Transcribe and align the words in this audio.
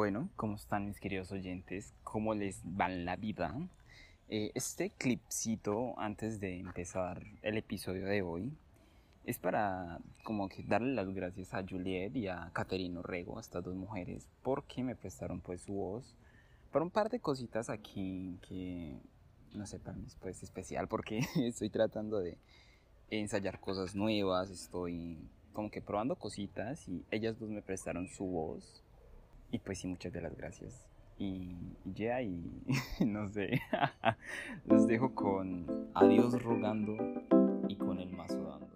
Bueno, 0.00 0.30
¿cómo 0.36 0.56
están 0.56 0.86
mis 0.86 0.98
queridos 0.98 1.30
oyentes? 1.30 1.92
¿Cómo 2.04 2.32
les 2.32 2.62
va 2.64 2.88
la 2.88 3.16
vida? 3.16 3.54
Eh, 4.30 4.50
este 4.54 4.88
clipcito, 4.88 5.92
antes 5.98 6.40
de 6.40 6.58
empezar 6.58 7.22
el 7.42 7.58
episodio 7.58 8.06
de 8.06 8.22
hoy, 8.22 8.50
es 9.26 9.38
para 9.38 9.98
como 10.24 10.48
que 10.48 10.62
darle 10.62 10.94
las 10.94 11.12
gracias 11.12 11.52
a 11.52 11.62
Juliet 11.68 12.16
y 12.16 12.28
a 12.28 12.48
Caterino 12.54 13.02
Rego, 13.02 13.36
a 13.36 13.42
estas 13.42 13.62
dos 13.62 13.74
mujeres, 13.74 14.26
porque 14.42 14.82
me 14.82 14.96
prestaron 14.96 15.42
pues 15.42 15.60
su 15.60 15.74
voz 15.74 16.16
para 16.72 16.82
un 16.82 16.90
par 16.90 17.10
de 17.10 17.20
cositas 17.20 17.68
aquí 17.68 18.38
que, 18.48 18.96
no 19.52 19.66
sé, 19.66 19.78
para 19.80 19.98
mí 19.98 20.06
es 20.06 20.14
pues 20.14 20.42
especial 20.42 20.88
porque 20.88 21.18
estoy 21.36 21.68
tratando 21.68 22.20
de 22.20 22.38
ensayar 23.10 23.60
cosas 23.60 23.94
nuevas, 23.94 24.48
estoy 24.48 25.18
como 25.52 25.70
que 25.70 25.82
probando 25.82 26.16
cositas 26.16 26.88
y 26.88 27.04
ellas 27.10 27.38
dos 27.38 27.50
me 27.50 27.60
prestaron 27.60 28.08
su 28.08 28.24
voz 28.24 28.82
y 29.50 29.58
pues 29.58 29.78
sí, 29.78 29.88
muchas 29.88 30.12
de 30.12 30.20
las 30.20 30.36
gracias. 30.36 30.86
Y 31.18 31.54
ya, 31.84 32.22
y 32.22 32.50
no 33.06 33.28
sé, 33.28 33.60
los 34.64 34.86
dejo 34.86 35.14
con 35.14 35.66
adiós 35.94 36.42
rogando 36.42 36.96
y 37.68 37.76
con 37.76 38.00
el 38.00 38.10
mazo 38.10 38.42
dando. 38.42 38.69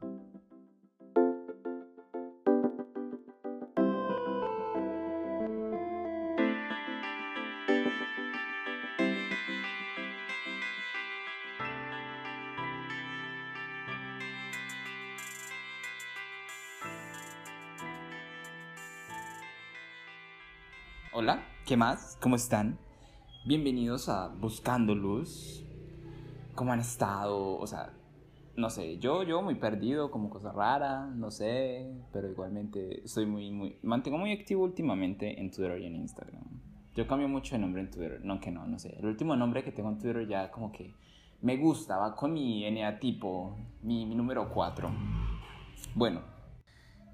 ¿Qué 21.66 21.78
más? 21.78 22.18
¿Cómo 22.20 22.36
están? 22.36 22.78
Bienvenidos 23.46 24.10
a 24.10 24.28
Buscando 24.28 24.94
Luz. 24.94 25.64
¿Cómo 26.54 26.74
han 26.74 26.80
estado? 26.80 27.56
O 27.56 27.66
sea, 27.66 27.90
no 28.54 28.68
sé, 28.68 28.98
yo, 28.98 29.22
yo 29.22 29.40
muy 29.40 29.54
perdido, 29.54 30.10
como 30.10 30.28
cosa 30.28 30.52
rara, 30.52 31.06
no 31.06 31.30
sé, 31.30 31.90
pero 32.12 32.28
igualmente 32.28 33.02
estoy 33.02 33.24
muy, 33.24 33.50
muy, 33.50 33.78
mantengo 33.82 34.18
muy 34.18 34.32
activo 34.32 34.62
últimamente 34.62 35.40
en 35.40 35.50
Twitter 35.50 35.80
y 35.80 35.86
en 35.86 35.96
Instagram. 35.96 36.44
Yo 36.94 37.06
cambio 37.06 37.28
mucho 37.28 37.54
de 37.54 37.60
nombre 37.60 37.80
en 37.80 37.90
Twitter, 37.90 38.20
no 38.22 38.40
que 38.40 38.50
no, 38.50 38.66
no 38.66 38.78
sé. 38.78 38.96
El 38.98 39.06
último 39.06 39.34
nombre 39.34 39.64
que 39.64 39.72
tengo 39.72 39.88
en 39.88 39.98
Twitter 39.98 40.28
ya 40.28 40.50
como 40.50 40.70
que 40.70 40.94
me 41.40 41.56
gusta, 41.56 41.96
va 41.96 42.14
con 42.14 42.34
mi 42.34 42.70
NA 42.70 42.98
tipo, 42.98 43.56
mi, 43.82 44.04
mi 44.04 44.14
número 44.14 44.50
4. 44.50 44.90
Bueno, 45.94 46.33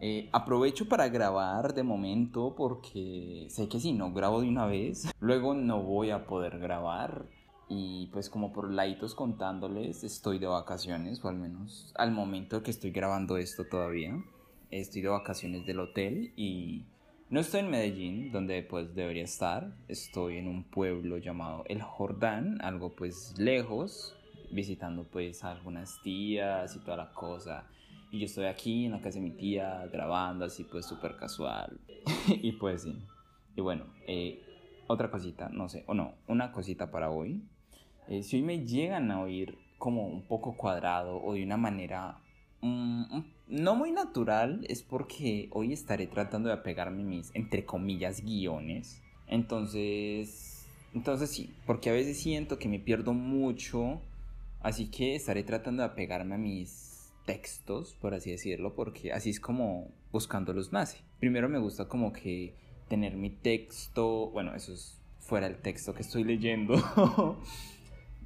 eh, 0.00 0.30
aprovecho 0.32 0.88
para 0.88 1.08
grabar 1.10 1.74
de 1.74 1.82
momento 1.82 2.54
porque 2.56 3.46
sé 3.50 3.68
que 3.68 3.80
si 3.80 3.92
no 3.92 4.12
grabo 4.14 4.40
de 4.40 4.48
una 4.48 4.64
vez, 4.64 5.12
luego 5.20 5.54
no 5.54 5.82
voy 5.82 6.10
a 6.10 6.26
poder 6.26 6.58
grabar. 6.58 7.26
Y 7.68 8.08
pues 8.12 8.28
como 8.28 8.52
por 8.52 8.70
laitos 8.70 9.14
contándoles, 9.14 10.02
estoy 10.02 10.40
de 10.40 10.46
vacaciones, 10.46 11.24
o 11.24 11.28
al 11.28 11.36
menos 11.36 11.92
al 11.96 12.10
momento 12.10 12.64
que 12.64 12.72
estoy 12.72 12.90
grabando 12.90 13.36
esto 13.36 13.64
todavía. 13.64 14.20
Estoy 14.70 15.02
de 15.02 15.08
vacaciones 15.08 15.66
del 15.66 15.80
hotel 15.80 16.32
y 16.34 16.86
no 17.28 17.38
estoy 17.38 17.60
en 17.60 17.70
Medellín, 17.70 18.32
donde 18.32 18.62
pues 18.64 18.92
debería 18.94 19.22
estar. 19.22 19.72
Estoy 19.86 20.38
en 20.38 20.48
un 20.48 20.64
pueblo 20.64 21.18
llamado 21.18 21.62
El 21.68 21.80
Jordán, 21.80 22.58
algo 22.60 22.96
pues 22.96 23.34
lejos, 23.38 24.16
visitando 24.50 25.04
pues 25.04 25.44
a 25.44 25.52
algunas 25.52 26.02
tías 26.02 26.74
y 26.74 26.80
toda 26.80 26.96
la 26.96 27.12
cosa. 27.12 27.68
Y 28.10 28.18
yo 28.18 28.26
estoy 28.26 28.46
aquí 28.46 28.86
en 28.86 28.92
la 28.92 29.00
casa 29.00 29.18
de 29.18 29.24
mi 29.24 29.30
tía 29.30 29.86
grabando 29.92 30.44
así 30.44 30.64
pues 30.64 30.86
súper 30.86 31.16
casual. 31.16 31.78
y 32.28 32.52
pues 32.52 32.82
sí. 32.82 32.96
Y 33.56 33.60
bueno, 33.60 33.84
eh, 34.06 34.42
otra 34.86 35.10
cosita, 35.10 35.48
no 35.48 35.68
sé, 35.68 35.84
o 35.86 35.94
no, 35.94 36.14
una 36.26 36.50
cosita 36.50 36.90
para 36.90 37.10
hoy. 37.10 37.42
Eh, 38.08 38.22
si 38.22 38.36
hoy 38.36 38.42
me 38.42 38.66
llegan 38.66 39.10
a 39.10 39.20
oír 39.20 39.56
como 39.78 40.06
un 40.06 40.22
poco 40.22 40.56
cuadrado 40.56 41.22
o 41.22 41.34
de 41.34 41.44
una 41.44 41.56
manera 41.56 42.18
mm, 42.60 43.20
no 43.48 43.76
muy 43.76 43.92
natural, 43.92 44.64
es 44.68 44.82
porque 44.82 45.48
hoy 45.52 45.72
estaré 45.72 46.06
tratando 46.06 46.48
de 46.48 46.54
apegarme 46.54 47.04
mis, 47.04 47.34
entre 47.34 47.64
comillas, 47.64 48.24
guiones. 48.24 49.00
Entonces, 49.28 50.66
entonces 50.92 51.30
sí, 51.30 51.54
porque 51.66 51.90
a 51.90 51.92
veces 51.92 52.18
siento 52.18 52.58
que 52.58 52.68
me 52.68 52.80
pierdo 52.80 53.12
mucho, 53.12 54.00
así 54.60 54.90
que 54.90 55.14
estaré 55.14 55.44
tratando 55.44 55.82
de 55.82 55.88
apegarme 55.88 56.34
a 56.34 56.38
mis 56.38 56.89
textos, 57.30 57.96
por 58.00 58.12
así 58.12 58.32
decirlo, 58.32 58.74
porque 58.74 59.12
así 59.12 59.30
es 59.30 59.38
como 59.38 59.92
buscando 60.10 60.52
los 60.52 60.72
nace. 60.72 60.98
Primero 61.20 61.48
me 61.48 61.60
gusta 61.60 61.86
como 61.86 62.12
que 62.12 62.56
tener 62.88 63.14
mi 63.14 63.30
texto, 63.30 64.30
bueno, 64.30 64.52
eso 64.56 64.72
es 64.72 65.00
fuera 65.20 65.46
el 65.46 65.58
texto 65.58 65.94
que 65.94 66.02
estoy 66.02 66.24
leyendo. 66.24 66.74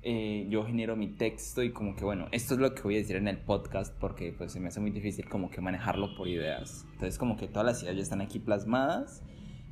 Eh, 0.07 0.47
yo 0.51 0.67
genero 0.67 0.97
mi 0.97 1.09
texto 1.09 1.63
y 1.63 1.73
como 1.73 1.97
que 1.97 2.05
bueno, 2.05 2.29
esto 2.31 2.53
es 2.53 2.61
lo 2.61 2.75
que 2.75 2.83
voy 2.83 2.97
a 2.97 2.99
decir 2.99 3.17
en 3.17 3.27
el 3.27 3.39
podcast 3.39 3.91
porque 3.99 4.35
pues 4.37 4.53
se 4.53 4.61
me 4.61 4.69
hace 4.69 4.79
muy 4.79 4.91
difícil 4.91 5.27
como 5.31 5.49
que 5.49 5.63
manejarlo 5.63 6.15
por 6.15 6.29
ideas. 6.29 6.85
Entonces 6.93 7.17
como 7.17 7.39
que 7.39 7.49
todas 7.49 7.65
las 7.65 7.83
ideas 7.83 7.97
ya 7.97 8.03
están 8.03 8.21
aquí 8.21 8.39
plasmadas 8.39 9.23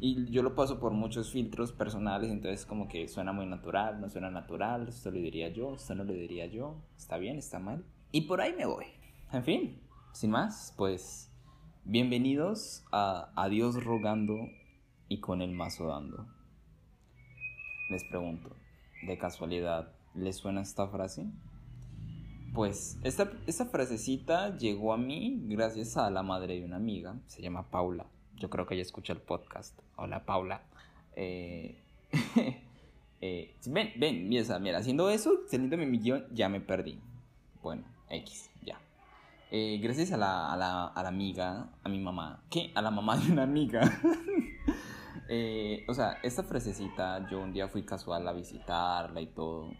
y 0.01 0.31
yo 0.31 0.43
lo 0.43 0.55
paso 0.55 0.81
por 0.81 0.93
muchos 0.93 1.31
filtros 1.31 1.73
personales, 1.73 2.31
entonces 2.31 2.65
como 2.65 2.89
que 2.89 3.09
suena 3.09 3.35
muy 3.35 3.45
natural, 3.45 4.01
no 4.01 4.09
suena 4.09 4.31
natural, 4.31 4.89
esto 4.89 5.11
lo 5.11 5.19
diría 5.19 5.51
yo, 5.51 5.75
esto 5.75 5.95
no 5.95 6.03
lo 6.03 6.15
diría 6.15 6.47
yo, 6.47 6.81
está 6.97 7.19
bien, 7.19 7.37
está 7.37 7.59
mal. 7.59 7.85
Y 8.11 8.23
por 8.23 8.41
ahí 8.41 8.55
me 8.57 8.65
voy. 8.65 8.87
En 9.33 9.45
fin, 9.45 9.81
sin 10.13 10.31
más, 10.31 10.75
pues 10.77 11.33
bienvenidos 11.85 12.85
a 12.93 13.33
Adiós 13.35 13.83
rogando 13.83 14.37
y 15.09 15.21
con 15.21 15.41
el 15.41 15.53
mazo 15.53 15.87
dando. 15.87 16.27
Les 17.89 18.05
pregunto, 18.05 18.55
¿de 19.07 19.17
casualidad 19.17 19.91
les 20.15 20.37
suena 20.37 20.61
esta 20.61 20.87
frase? 20.87 21.25
Pues 22.53 22.99
esta, 23.05 23.33
esta 23.47 23.65
frasecita 23.65 24.55
llegó 24.59 24.93
a 24.93 24.99
mí 24.99 25.41
gracias 25.45 25.97
a 25.97 26.11
la 26.11 26.23
madre 26.23 26.61
de 26.61 26.67
una 26.67 26.77
amiga, 26.77 27.19
se 27.27 27.41
llama 27.41 27.71
Paula. 27.71 28.05
Yo 28.37 28.51
creo 28.51 28.67
que 28.67 28.75
ella 28.75 28.83
escucha 28.83 29.15
el 29.15 29.21
podcast. 29.21 29.81
Hola 29.97 30.27
Paula. 30.27 30.61
Eh, 31.17 31.79
eh, 33.23 33.57
ven, 33.65 33.93
ven, 33.97 34.29
mira, 34.29 34.59
mira, 34.59 34.77
haciendo 34.77 35.09
eso, 35.09 35.33
teniendo 35.51 35.79
mi 35.79 35.87
millón, 35.87 36.27
ya 36.33 36.51
me 36.51 36.61
perdí. 36.61 37.01
Bueno, 37.63 37.85
X. 38.11 38.52
Eh, 39.55 39.79
gracias 39.83 40.11
a 40.13 40.17
la, 40.17 40.51
a, 40.51 40.57
la, 40.57 40.87
a 40.87 41.03
la, 41.03 41.11
amiga, 41.11 41.69
a 41.85 41.89
mi 41.91 41.99
mamá, 41.99 42.43
¿qué? 42.49 42.73
A 42.75 42.81
la 42.81 42.91
mamá 42.91 43.19
de 43.19 43.31
una 43.31 43.43
amiga. 43.43 43.83
eh, 45.29 45.85
o 45.87 45.93
sea, 45.93 46.17
esta 46.23 46.43
frasecita, 46.43 47.29
yo 47.29 47.39
un 47.39 47.53
día 47.53 47.69
fui 47.69 47.83
casual 47.83 48.27
a 48.27 48.33
visitarla 48.33 49.21
y 49.21 49.27
todo. 49.27 49.75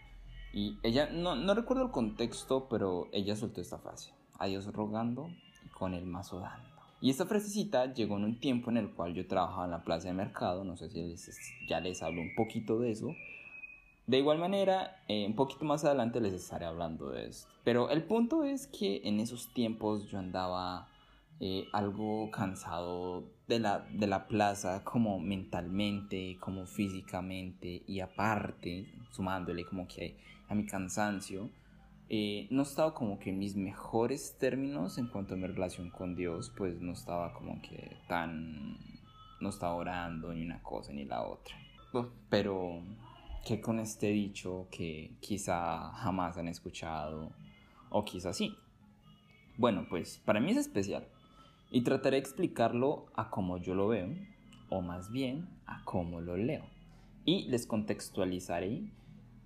Y 0.53 0.79
ella, 0.83 1.09
no, 1.11 1.37
no 1.37 1.55
recuerdo 1.55 1.85
el 1.85 1.91
contexto, 1.91 2.69
pero 2.69 3.09
ella 3.13 3.35
soltó 3.35 3.63
esta 3.63 3.79
frase. 3.79 4.13
Adiós 4.39 4.71
rogando 4.75 5.31
y 5.65 5.69
con 5.71 5.95
el 5.95 6.05
mazo 6.05 6.41
dando. 6.41 6.69
Y 7.01 7.09
esta 7.09 7.25
frasecita 7.25 7.95
llegó 7.95 8.19
en 8.19 8.25
un 8.25 8.41
tiempo 8.41 8.71
en 8.71 8.77
el 8.77 8.91
cual 8.91 9.15
yo 9.15 9.27
trabajaba 9.27 9.65
en 9.65 9.71
la 9.71 9.85
plaza 9.85 10.09
de 10.09 10.13
mercado, 10.13 10.65
no 10.65 10.77
sé 10.77 10.91
si 10.91 11.17
ya 11.67 11.81
les 11.81 12.03
hablo 12.03 12.21
un 12.21 12.35
poquito 12.35 12.79
de 12.79 12.91
eso, 12.91 13.17
de 14.07 14.19
igual 14.19 14.39
manera, 14.39 15.03
eh, 15.09 15.27
un 15.27 15.37
poquito 15.37 15.65
más 15.65 15.85
adelante 15.85 16.21
les 16.21 16.35
estaré 16.35 16.67
hablando 16.67 17.11
de 17.11 17.29
esto. 17.29 17.49
Pero 17.65 17.91
el 17.91 18.03
punto 18.03 18.45
es 18.45 18.67
que 18.67 19.01
en 19.05 19.21
esos 19.21 19.53
tiempos 19.55 20.11
yo 20.11 20.19
andaba 20.19 20.89
eh, 21.41 21.69
algo 21.73 22.31
cansado 22.31 23.25
de 23.47 23.61
la, 23.61 23.81
de 23.91 24.07
la 24.07 24.27
plaza, 24.27 24.83
como 24.85 25.21
mentalmente, 25.21 26.37
como 26.41 26.67
físicamente, 26.67 27.83
y 27.87 28.01
aparte, 28.01 28.87
sumándole 29.13 29.65
como 29.65 29.87
que 29.87 30.19
a 30.49 30.55
mi 30.55 30.67
cansancio, 30.67 31.51
eh, 32.09 32.49
no 32.51 32.63
estaba 32.63 32.95
como 32.95 33.19
que 33.19 33.31
en 33.31 33.39
mis 33.39 33.57
mejores 33.57 34.37
términos 34.39 34.99
en 34.99 35.07
cuanto 35.07 35.35
a 35.35 35.37
mi 35.37 35.47
relación 35.47 35.91
con 35.91 36.15
Dios, 36.15 36.53
pues 36.57 36.81
no 36.81 36.93
estaba 36.93 37.33
como 37.33 37.63
que 37.63 37.97
tan... 38.09 38.77
no 39.41 39.49
estaba 39.49 39.75
orando 39.75 40.33
ni 40.35 40.45
una 40.45 40.63
cosa 40.63 40.93
ni 40.93 41.05
la 41.05 41.23
otra. 41.23 41.57
Pero 42.29 42.83
que 43.45 43.61
con 43.61 43.79
este 43.79 44.09
dicho 44.09 44.69
que 44.71 45.17
quizá 45.21 45.91
jamás 45.93 46.39
han 46.39 46.49
escuchado 46.49 47.33
o 47.91 48.05
quizá 48.05 48.33
sí. 48.33 48.57
Bueno, 49.59 49.87
pues 49.89 50.21
para 50.25 50.41
mí 50.41 50.53
es 50.53 50.57
especial 50.57 51.07
y 51.71 51.83
trataré 51.83 52.17
de 52.17 52.21
explicarlo 52.21 53.07
a 53.15 53.31
como 53.31 53.59
yo 53.59 53.75
lo 53.75 53.89
veo 53.89 54.09
o 54.69 54.81
más 54.81 55.11
bien 55.11 55.49
a 55.67 55.85
cómo 55.85 56.21
lo 56.21 56.37
leo 56.37 56.65
y 57.25 57.49
les 57.49 57.67
contextualizaré 57.67 58.83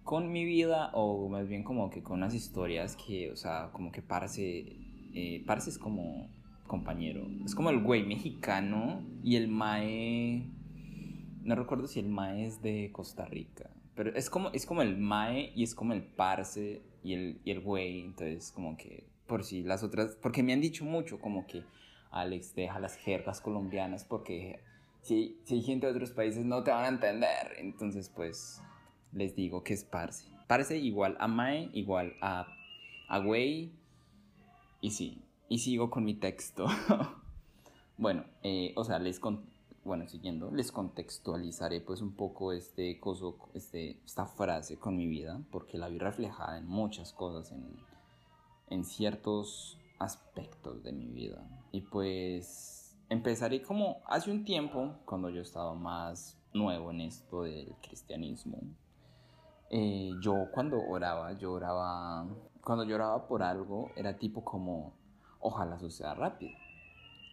con 0.04 0.31
mi 0.31 0.44
vida 0.44 0.90
o 0.92 1.28
más 1.28 1.49
bien 1.49 1.64
como 1.64 1.90
que 1.90 2.02
con 2.02 2.19
unas 2.19 2.34
historias 2.34 2.96
que, 2.96 3.31
o 3.32 3.37
sea, 3.37 3.70
como 3.72 3.90
que 3.90 4.02
Parce, 4.02 4.76
eh, 5.14 5.44
es 5.44 5.78
como 5.78 6.28
compañero, 6.66 7.26
es 7.44 7.54
como 7.54 7.70
el 7.70 7.82
güey 7.82 8.06
mexicano 8.06 9.02
y 9.22 9.37
el 9.37 9.49
Mae, 9.49 10.49
no 11.42 11.54
recuerdo 11.54 11.87
si 11.87 12.00
el 12.00 12.08
Mae 12.08 12.46
es 12.46 12.62
de 12.62 12.90
Costa 12.92 13.25
Rica, 13.25 13.70
pero 13.96 14.14
es 14.14 14.28
como, 14.28 14.50
es 14.50 14.66
como 14.66 14.82
el 14.82 14.98
mae 14.98 15.52
y 15.56 15.62
es 15.62 15.75
como 15.75 15.94
el 15.94 16.02
parce 16.02 16.82
y 17.02 17.14
el, 17.14 17.40
y 17.44 17.50
el 17.50 17.60
güey. 17.60 18.02
Entonces, 18.02 18.52
como 18.52 18.76
que, 18.76 19.04
por 19.26 19.43
si 19.43 19.62
las 19.62 19.82
otras. 19.82 20.16
Porque 20.16 20.43
me 20.43 20.52
han 20.52 20.60
dicho 20.60 20.84
mucho, 20.84 21.19
como 21.19 21.46
que 21.46 21.64
Alex 22.10 22.54
deja 22.54 22.78
las 22.78 22.96
jergas 22.96 23.40
colombianas 23.40 24.04
porque 24.04 24.60
si, 25.00 25.40
si 25.44 25.54
hay 25.54 25.62
gente 25.62 25.87
de 25.87 25.93
otros 25.93 26.10
países 26.10 26.44
no 26.44 26.62
te 26.62 26.70
van 26.70 26.84
a 26.84 26.88
entender. 26.88 27.54
Entonces, 27.56 28.10
pues, 28.10 28.62
les 29.12 29.34
digo 29.34 29.64
que 29.64 29.72
es 29.72 29.82
parce. 29.82 30.28
Parce 30.46 30.76
igual 30.76 31.16
a 31.19 31.26
mae, 31.26 31.70
igual 31.72 32.14
a, 32.20 32.46
a 33.08 33.19
güey. 33.19 33.72
Y 34.82 34.90
sí, 34.90 35.22
y 35.49 35.58
sigo 35.58 35.88
con 35.88 36.04
mi 36.04 36.14
texto. 36.14 36.66
bueno, 37.96 38.25
eh, 38.42 38.75
o 38.76 38.84
sea, 38.84 38.99
les 38.99 39.19
bueno, 39.87 40.06
siguiendo, 40.09 40.50
les 40.50 40.73
contextualizaré 40.73 41.81
pues 41.81 42.03
un 42.03 42.12
poco 42.12 42.53
este 42.53 42.99
coso, 43.00 43.38
este, 43.55 44.00
esta 44.05 44.27
frase 44.27 44.79
con 44.79 44.97
mi 44.97 45.06
vida, 45.06 45.41
porque 45.50 45.79
la 45.79 45.88
vi 45.88 45.99
reflejada 45.99 46.59
en 46.59 46.67
muchas 46.67 47.12
cosas, 47.12 47.53
en, 47.53 47.65
en 48.69 48.85
ciertos 48.85 49.79
aspectos 49.99 50.83
de 50.83 50.93
mi 50.93 51.06
vida. 51.06 51.47
Y 51.73 51.83
pues 51.83 52.99
empezaré 53.09 53.62
como 53.62 54.03
hace 54.06 54.31
un 54.31 54.44
tiempo, 54.44 54.97
cuando 55.05 55.31
yo 55.31 55.41
estaba 55.41 55.75
más 55.75 56.37
nuevo 56.53 56.91
en 56.91 57.03
esto 57.03 57.44
del 57.44 57.75
cristianismo. 57.81 58.59
Eh, 59.71 60.12
yo 60.21 60.49
cuando 60.53 60.81
oraba, 60.81 61.33
yo 61.33 61.53
oraba, 61.53 62.27
cuando 62.62 62.85
lloraba 62.85 63.27
por 63.27 63.43
algo, 63.43 63.91
era 63.97 64.17
tipo 64.17 64.44
como, 64.44 64.94
ojalá 65.41 65.79
suceda 65.79 66.15
rápido. 66.15 66.65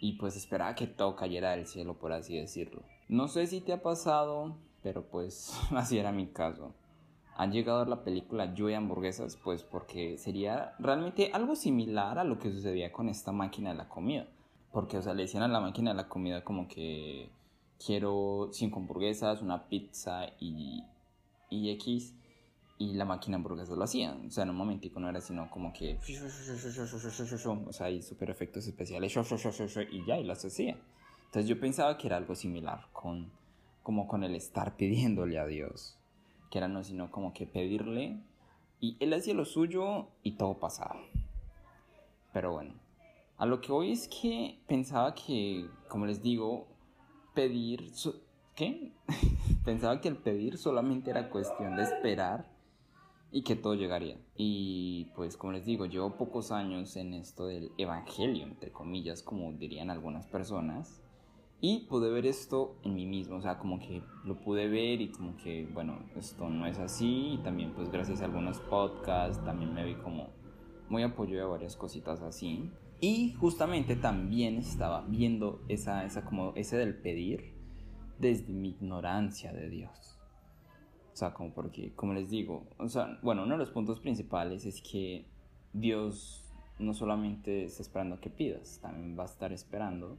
Y 0.03 0.13
pues 0.13 0.35
esperaba 0.35 0.75
que 0.75 0.85
todo 0.85 1.15
cayera 1.15 1.51
del 1.51 1.65
cielo, 1.65 1.97
por 1.97 2.11
así 2.11 2.37
decirlo. 2.37 2.83
No 3.07 3.27
sé 3.27 3.47
si 3.47 3.61
te 3.61 3.71
ha 3.71 3.81
pasado, 3.81 4.57
pero 4.81 5.03
pues 5.03 5.57
así 5.71 5.97
era 5.97 6.11
mi 6.11 6.27
caso 6.27 6.73
han 7.35 7.51
llegado 7.51 7.81
a 7.81 7.85
la 7.85 8.03
película 8.03 8.53
Yo 8.53 8.69
y 8.69 8.73
hamburguesas, 8.73 9.37
pues 9.37 9.63
porque 9.63 10.17
sería 10.17 10.75
realmente 10.79 11.31
algo 11.33 11.55
similar 11.55 12.19
a 12.19 12.23
lo 12.23 12.37
que 12.37 12.51
sucedía 12.51 12.91
con 12.91 13.09
esta 13.09 13.31
máquina 13.31 13.71
de 13.71 13.75
la 13.77 13.89
comida. 13.89 14.27
Porque, 14.71 14.97
o 14.97 15.01
sea, 15.01 15.13
le 15.13 15.23
decían 15.23 15.43
a 15.43 15.47
la 15.47 15.59
máquina 15.59 15.91
de 15.91 15.97
la 15.97 16.09
comida 16.09 16.43
como 16.43 16.67
que 16.67 17.29
quiero 17.83 18.49
cinco 18.51 18.79
hamburguesas, 18.79 19.41
una 19.41 19.67
pizza 19.67 20.27
y, 20.39 20.83
y 21.49 21.71
X. 21.71 22.15
Y 22.83 22.93
la 22.93 23.05
máquina 23.05 23.37
hamburguesas 23.37 23.77
lo 23.77 23.83
hacía. 23.83 24.17
O 24.27 24.29
sea, 24.29 24.43
en 24.43 24.49
un 24.49 24.55
momentico 24.55 24.99
no 24.99 25.09
era 25.09 25.21
sino 25.21 25.49
como 25.49 25.71
que... 25.71 25.97
O 27.67 27.73
sea, 27.73 27.87
hay 27.87 28.01
super 28.01 28.29
efectos 28.29 28.67
especiales. 28.67 29.15
Y 29.91 30.05
ya, 30.05 30.17
y 30.17 30.23
las 30.23 30.43
hacía. 30.43 30.77
Entonces 31.25 31.47
yo 31.47 31.59
pensaba 31.59 31.97
que 31.97 32.07
era 32.07 32.17
algo 32.17 32.35
similar 32.35 32.87
con... 32.91 33.31
Como 33.83 34.07
con 34.07 34.23
el 34.23 34.35
estar 34.35 34.77
pidiéndole 34.77 35.37
a 35.37 35.45
Dios 35.45 35.97
que 36.53 36.59
era 36.59 36.67
no 36.67 36.83
sino 36.83 37.09
como 37.09 37.33
que 37.33 37.47
pedirle 37.47 38.19
y 38.79 38.95
él 38.99 39.11
hacía 39.13 39.33
lo 39.33 39.43
suyo 39.43 40.09
y 40.21 40.33
todo 40.33 40.59
pasaba. 40.59 41.01
Pero 42.31 42.51
bueno, 42.51 42.75
a 43.37 43.47
lo 43.47 43.59
que 43.59 43.71
hoy 43.71 43.91
es 43.91 44.07
que 44.07 44.59
pensaba 44.67 45.15
que, 45.15 45.67
como 45.87 46.05
les 46.05 46.21
digo, 46.21 46.67
pedir... 47.33 47.91
¿Qué? 48.53 48.91
pensaba 49.65 49.99
que 49.99 50.09
el 50.09 50.17
pedir 50.17 50.59
solamente 50.59 51.09
era 51.09 51.31
cuestión 51.31 51.75
de 51.75 51.81
esperar 51.81 52.45
y 53.33 53.41
que 53.41 53.55
todo 53.55 53.73
llegaría. 53.73 54.15
Y 54.37 55.11
pues 55.15 55.35
como 55.37 55.53
les 55.53 55.65
digo, 55.65 55.87
llevo 55.87 56.17
pocos 56.17 56.51
años 56.51 56.95
en 56.95 57.15
esto 57.15 57.47
del 57.47 57.71
evangelio, 57.79 58.45
entre 58.45 58.71
comillas, 58.71 59.23
como 59.23 59.51
dirían 59.53 59.89
algunas 59.89 60.27
personas. 60.27 61.01
Y 61.59 61.87
pude 61.87 62.11
ver 62.11 62.27
esto 62.27 62.75
en 62.83 62.93
mí 62.93 63.07
mismo, 63.07 63.37
o 63.37 63.41
sea, 63.41 63.57
como 63.57 63.79
que 63.79 64.03
lo 64.23 64.39
pude 64.39 64.67
ver 64.67 65.01
y 65.01 65.09
como 65.11 65.35
que, 65.37 65.65
bueno, 65.73 65.97
esto 66.15 66.47
no 66.47 66.67
es 66.67 66.77
así. 66.77 67.33
Y 67.33 67.37
también 67.39 67.73
pues 67.73 67.89
gracias 67.89 68.21
a 68.21 68.25
algunos 68.25 68.59
podcasts 68.59 69.43
también 69.43 69.73
me 69.73 69.83
vi 69.83 69.95
como 69.95 70.29
muy 70.89 71.01
apoyo 71.01 71.43
a 71.43 71.47
varias 71.47 71.75
cositas 71.75 72.21
así. 72.21 72.69
Y 73.01 73.33
justamente 73.33 73.95
también 73.95 74.57
estaba 74.57 75.01
viendo 75.07 75.63
esa, 75.69 76.05
esa 76.05 76.23
como 76.23 76.53
ese 76.55 76.77
del 76.77 76.95
pedir 77.01 77.55
desde 78.19 78.53
mi 78.53 78.69
ignorancia 78.69 79.51
de 79.51 79.69
Dios. 79.69 80.12
O 81.13 81.15
sea, 81.15 81.33
como 81.33 81.53
porque, 81.53 81.93
como 81.95 82.13
les 82.13 82.29
digo, 82.29 82.65
o 82.79 82.89
sea, 82.89 83.19
bueno, 83.21 83.43
uno 83.43 83.53
de 83.53 83.59
los 83.59 83.69
puntos 83.69 83.99
principales 83.99 84.65
es 84.65 84.81
que 84.81 85.25
Dios 85.71 86.51
no 86.79 86.93
solamente 86.93 87.65
está 87.65 87.83
esperando 87.83 88.19
que 88.19 88.31
pidas, 88.31 88.79
también 88.81 89.17
va 89.17 89.23
a 89.23 89.27
estar 89.27 89.53
esperando 89.53 90.17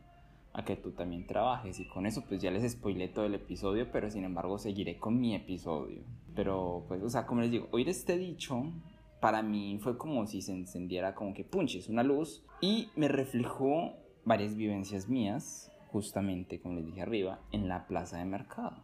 a 0.53 0.65
que 0.65 0.77
tú 0.77 0.93
también 0.93 1.27
trabajes. 1.27 1.81
Y 1.81 1.89
con 1.89 2.07
eso 2.07 2.23
pues 2.29 2.41
ya 2.41 2.51
les 2.51 2.71
spoilé 2.73 3.09
todo 3.09 3.27
el 3.27 3.35
episodio, 3.35 3.91
pero 3.91 4.11
sin 4.11 4.25
embargo 4.25 4.59
seguiré 4.59 4.99
con 4.99 5.21
mi 5.21 5.35
episodio. 5.35 6.03
Pero 6.35 6.85
pues, 6.89 7.03
o 7.03 7.11
sea, 7.11 7.27
como 7.27 7.41
les 7.41 7.51
digo, 7.51 7.69
oír 7.73 7.89
este 7.89 8.17
dicho 8.17 8.73
para 9.21 9.43
mí 9.43 9.79
fue 9.81 9.97
como 9.97 10.27
si 10.27 10.43
se 10.43 10.53
encendiera 10.53 11.15
como 11.15 11.35
que 11.35 11.45
punches 11.45 11.89
una 11.89 12.03
luz 12.03 12.45
y 12.61 12.91
me 12.95 13.09
reflejó 13.09 13.95
varias 14.25 14.55
vivencias 14.55 15.09
mías, 15.09 15.73
justamente 15.89 16.61
como 16.61 16.77
les 16.77 16.87
dije 16.87 17.03
arriba, 17.03 17.41
en 17.51 17.69
la 17.69 17.87
plaza 17.87 18.19
de 18.19 18.27
mercado. 18.27 18.77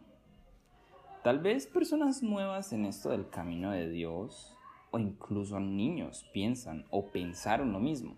Tal 1.23 1.37
vez 1.37 1.67
personas 1.67 2.23
nuevas 2.23 2.73
en 2.73 2.85
esto 2.85 3.11
del 3.11 3.29
camino 3.29 3.69
de 3.69 3.87
Dios 3.87 4.57
o 4.89 4.97
incluso 4.97 5.59
niños 5.59 6.25
piensan 6.33 6.85
o 6.89 7.09
pensaron 7.09 7.71
lo 7.73 7.79
mismo. 7.79 8.15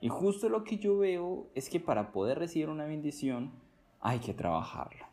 Y 0.00 0.08
justo 0.08 0.48
lo 0.48 0.62
que 0.62 0.78
yo 0.78 0.98
veo 0.98 1.48
es 1.56 1.68
que 1.68 1.80
para 1.80 2.12
poder 2.12 2.38
recibir 2.38 2.68
una 2.68 2.84
bendición 2.84 3.50
hay 4.00 4.20
que 4.20 4.34
trabajarla. 4.34 5.10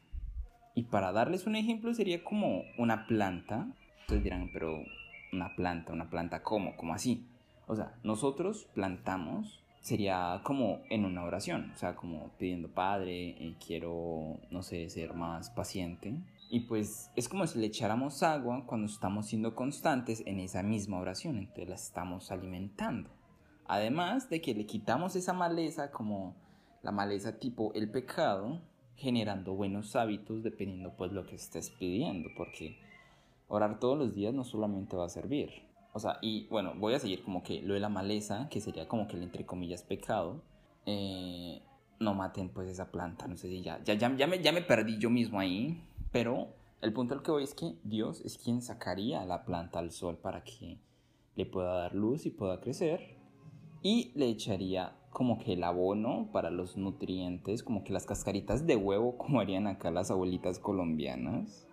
Y 0.76 0.84
para 0.84 1.12
darles 1.12 1.48
un 1.48 1.56
ejemplo 1.56 1.96
sería 1.96 2.24
como 2.24 2.62
una 2.78 3.08
planta. 3.08 3.70
Ustedes 4.02 4.24
dirán, 4.24 4.52
pero 4.54 4.84
una 5.34 5.56
planta, 5.56 5.94
una 5.94 6.12
planta 6.12 6.44
¿cómo? 6.44 6.76
¿Cómo 6.76 6.94
así? 6.94 7.26
O 7.66 7.76
sea, 7.76 7.96
nosotros 8.04 8.68
plantamos, 8.76 9.64
sería 9.82 10.42
como 10.44 10.82
en 10.92 11.06
una 11.06 11.24
oración, 11.24 11.72
o 11.74 11.78
sea, 11.78 11.96
como 11.96 12.30
pidiendo, 12.38 12.68
Padre, 12.68 13.30
eh, 13.30 13.56
quiero, 13.66 14.38
no 14.52 14.62
sé, 14.62 14.88
ser 14.92 15.16
más 15.16 15.50
paciente. 15.50 16.14
Y 16.50 16.62
pues 16.62 17.12
es 17.16 17.28
como 17.28 17.48
si 17.48 17.60
le 17.60 17.68
echáramos 17.68 18.24
agua 18.24 18.66
cuando 18.66 18.88
estamos 18.88 19.28
siendo 19.28 19.56
constantes 19.56 20.24
en 20.26 20.40
esa 20.40 20.64
misma 20.64 21.00
oración, 21.00 21.38
entonces 21.38 21.70
la 21.70 21.76
estamos 21.76 22.32
alimentando. 22.32 23.10
Además 23.68 24.30
de 24.30 24.42
que 24.42 24.54
le 24.54 24.66
quitamos 24.66 25.16
esa 25.16 25.34
maleza 25.34 25.92
como 25.92 26.36
la 26.84 26.92
maleza 26.92 27.40
tipo 27.40 27.74
el 27.74 27.90
pecado, 27.90 28.62
generando 28.96 29.54
buenos 29.54 29.96
hábitos 29.96 30.44
dependiendo 30.44 30.96
pues 30.96 31.12
lo 31.12 31.26
que 31.26 31.36
estés 31.36 31.72
pidiendo, 31.72 32.30
porque 32.38 32.78
orar 33.48 33.80
todos 33.80 33.98
los 33.98 34.14
días 34.14 34.34
no 34.34 34.44
solamente 34.44 34.96
va 34.96 35.06
a 35.06 35.10
servir. 35.10 35.50
O 35.94 36.00
sea, 36.00 36.20
y 36.22 36.48
bueno, 36.48 36.74
voy 36.78 36.94
a 36.94 37.00
seguir 37.00 37.24
como 37.24 37.42
que 37.42 37.62
lo 37.62 37.74
de 37.74 37.80
la 37.80 37.90
maleza, 37.90 38.48
que 38.50 38.62
sería 38.62 38.88
como 38.88 39.08
que 39.08 39.16
el 39.16 39.24
entre 39.24 39.46
comillas 39.46 39.82
pecado, 39.82 40.44
eh, 40.86 41.62
no 42.00 42.14
maten 42.14 42.50
pues 42.50 42.68
esa 42.68 42.92
planta, 42.92 43.28
no 43.28 43.38
sé 43.38 43.48
si 43.48 43.62
ya, 43.62 43.82
ya, 43.84 43.94
ya, 43.94 44.28
me, 44.28 44.42
ya 44.42 44.52
me 44.52 44.62
perdí 44.62 44.98
yo 45.00 45.10
mismo 45.10 45.40
ahí, 45.40 45.82
pero 46.16 46.48
el 46.80 46.94
punto 46.94 47.14
al 47.14 47.24
que 47.24 47.32
voy 47.32 47.44
es 47.44 47.54
que 47.54 47.76
Dios 47.84 48.22
es 48.22 48.38
quien 48.38 48.62
sacaría 48.62 49.26
la 49.26 49.44
planta 49.44 49.80
al 49.80 49.92
sol 49.92 50.18
para 50.18 50.46
que 50.46 50.80
le 51.36 51.46
pueda 51.46 51.74
dar 51.74 51.94
luz 51.94 52.26
y 52.26 52.30
pueda 52.30 52.62
crecer 52.62 53.18
y 53.82 54.14
le 54.16 54.30
echaría 54.30 54.96
como 55.10 55.40
que 55.40 55.52
el 55.52 55.64
abono 55.66 56.30
para 56.32 56.52
los 56.52 56.78
nutrientes, 56.78 57.64
como 57.64 57.84
que 57.84 57.92
las 57.92 58.06
cascaritas 58.06 58.66
de 58.66 58.78
huevo, 58.78 59.18
como 59.18 59.42
harían 59.42 59.68
acá 59.68 59.92
las 59.92 60.10
abuelitas 60.10 60.58
colombianas, 60.58 61.68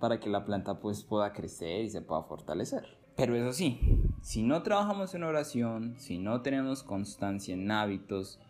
para 0.00 0.20
que 0.20 0.30
la 0.30 0.46
planta 0.46 0.80
pues 0.80 1.04
pueda 1.04 1.34
crecer 1.34 1.84
y 1.84 1.90
se 1.90 2.00
pueda 2.00 2.22
fortalecer. 2.22 2.96
Pero 3.14 3.36
eso 3.36 3.52
sí, 3.52 3.78
si 4.22 4.42
no 4.42 4.62
trabajamos 4.62 5.14
en 5.14 5.22
oración, 5.22 5.96
si 5.98 6.16
no 6.16 6.40
tenemos 6.40 6.82
constancia 6.82 7.52
en 7.52 7.70
hábitos, 7.70 8.40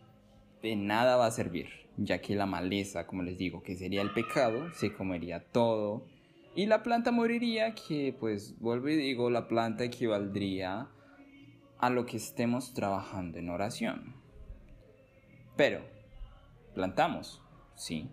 de 0.62 0.76
nada 0.76 1.16
va 1.16 1.26
a 1.26 1.30
servir, 1.30 1.68
ya 1.96 2.20
que 2.20 2.34
la 2.34 2.46
maleza, 2.46 3.06
como 3.06 3.22
les 3.22 3.38
digo, 3.38 3.62
que 3.62 3.76
sería 3.76 4.02
el 4.02 4.12
pecado, 4.12 4.72
se 4.75 4.92
comería 4.92 5.44
todo 5.44 6.04
y 6.56 6.64
la 6.64 6.82
planta 6.82 7.12
moriría, 7.12 7.75
que 7.75 8.16
pues 8.18 8.58
vuelvo 8.60 8.88
y 8.88 8.96
digo, 8.96 9.28
la 9.28 9.46
planta 9.46 9.84
equivaldría 9.84 10.88
a 11.78 11.90
lo 11.90 12.06
que 12.06 12.16
estemos 12.16 12.72
trabajando 12.72 13.36
en 13.36 13.50
oración. 13.50 14.16
Pero, 15.54 15.82
plantamos, 16.75 17.42
sí, 17.75 18.08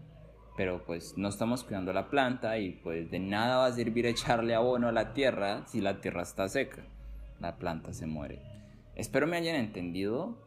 pero 0.57 0.83
pues 0.85 1.17
no 1.17 1.29
estamos 1.29 1.63
cuidando 1.63 1.93
la 1.93 2.09
planta 2.09 2.57
y 2.57 2.71
pues 2.71 3.09
de 3.09 3.19
nada 3.19 3.59
va 3.59 3.67
a 3.67 3.71
servir 3.71 4.05
echarle 4.05 4.55
abono 4.55 4.89
a 4.89 4.91
la 4.91 5.13
tierra 5.13 5.65
si 5.65 5.79
la 5.79 6.01
tierra 6.01 6.23
está 6.23 6.49
seca. 6.49 6.83
La 7.39 7.55
planta 7.55 7.93
se 7.93 8.07
muere. 8.07 8.41
Espero 8.95 9.25
me 9.25 9.37
hayan 9.37 9.55
entendido. 9.55 10.37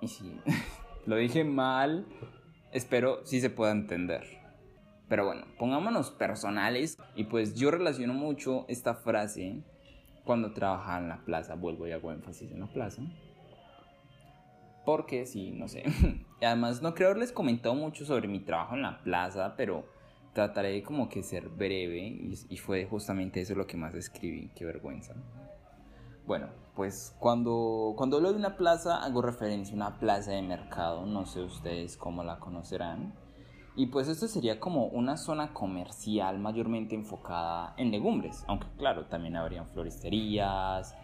Y 0.00 0.08
si 0.08 0.40
lo 1.06 1.16
dije 1.16 1.44
mal, 1.44 2.06
espero 2.72 3.24
sí 3.24 3.40
se 3.40 3.50
pueda 3.50 3.72
entender. 3.72 4.24
Pero 5.08 5.24
bueno, 5.24 5.46
pongámonos 5.58 6.10
personales 6.10 6.98
y 7.14 7.24
pues 7.24 7.54
yo 7.54 7.70
relaciono 7.70 8.12
mucho 8.12 8.64
esta 8.68 8.94
frase 8.94 9.62
cuando 10.24 10.52
trabajaba 10.52 10.98
en 10.98 11.08
la 11.08 11.24
plaza, 11.24 11.54
vuelvo 11.54 11.86
y 11.86 11.92
hago 11.92 12.10
énfasis 12.10 12.50
en 12.50 12.60
la 12.60 12.66
plaza. 12.66 13.02
Porque 14.84 15.26
sí, 15.26 15.52
no 15.52 15.68
sé. 15.68 15.84
Además, 16.42 16.82
no 16.82 16.94
creo 16.94 17.08
haberles 17.08 17.32
comentado 17.32 17.74
mucho 17.74 18.04
sobre 18.04 18.28
mi 18.28 18.40
trabajo 18.40 18.74
en 18.74 18.82
la 18.82 18.98
plaza, 19.02 19.54
pero 19.56 19.84
trataré 20.32 20.70
de 20.70 20.82
como 20.82 21.08
que 21.08 21.22
ser 21.22 21.48
breve 21.48 21.98
y, 22.50 22.56
fue 22.58 22.84
justamente 22.84 23.40
eso 23.40 23.54
lo 23.54 23.66
que 23.66 23.76
más 23.76 23.94
escribí, 23.94 24.50
qué 24.54 24.64
vergüenza. 24.64 25.14
Bueno, 26.26 26.48
pues 26.76 27.16
cuando, 27.18 27.94
cuando 27.96 28.18
hablo 28.18 28.32
de 28.32 28.38
una 28.38 28.56
plaza 28.56 29.02
hago 29.02 29.22
referencia 29.22 29.72
a 29.72 29.76
una 29.76 29.98
plaza 29.98 30.32
de 30.32 30.42
mercado, 30.42 31.06
no 31.06 31.24
sé 31.24 31.42
ustedes 31.42 31.96
cómo 31.96 32.22
la 32.22 32.38
conocerán. 32.38 33.14
Y 33.74 33.86
pues 33.86 34.08
esto 34.08 34.28
sería 34.28 34.60
como 34.60 34.86
una 34.86 35.16
zona 35.16 35.52
comercial 35.52 36.38
mayormente 36.38 36.94
enfocada 36.94 37.74
en 37.76 37.90
legumbres, 37.90 38.44
aunque 38.46 38.68
claro, 38.78 39.06
también 39.06 39.36
habrían 39.36 39.66
floristerías. 39.66 40.94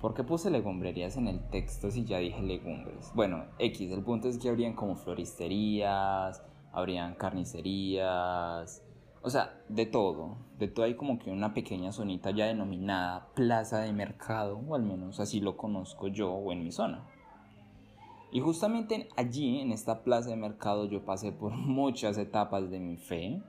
¿Por 0.00 0.14
qué 0.14 0.24
puse 0.24 0.50
legumbrerías 0.50 1.16
en 1.16 1.28
el 1.28 1.48
texto 1.50 1.90
si 1.90 2.04
ya 2.04 2.18
dije 2.18 2.42
legumbres? 2.42 3.12
Bueno, 3.14 3.44
X, 3.58 3.90
el 3.90 4.02
punto 4.02 4.28
es 4.28 4.38
que 4.38 4.48
habrían 4.48 4.74
como 4.74 4.96
floristerías, 4.96 6.42
habrían 6.72 7.14
carnicerías, 7.14 8.82
o 9.22 9.30
sea, 9.30 9.60
de 9.68 9.86
todo, 9.86 10.36
de 10.58 10.68
todo 10.68 10.84
hay 10.84 10.96
como 10.96 11.18
que 11.18 11.30
una 11.30 11.54
pequeña 11.54 11.92
zonita 11.92 12.32
ya 12.32 12.46
denominada 12.46 13.28
plaza 13.34 13.78
de 13.78 13.92
mercado, 13.92 14.60
o 14.68 14.74
al 14.74 14.82
menos 14.82 15.20
así 15.20 15.40
lo 15.40 15.56
conozco 15.56 16.08
yo 16.08 16.32
o 16.32 16.52
en 16.52 16.64
mi 16.64 16.72
zona. 16.72 17.06
Y 18.32 18.40
justamente 18.40 19.08
allí, 19.14 19.60
en 19.60 19.72
esta 19.72 20.02
plaza 20.02 20.30
de 20.30 20.36
mercado, 20.36 20.86
yo 20.86 21.04
pasé 21.04 21.32
por 21.32 21.52
muchas 21.56 22.16
etapas 22.16 22.70
de 22.70 22.80
mi 22.80 22.96
fe. 22.96 23.42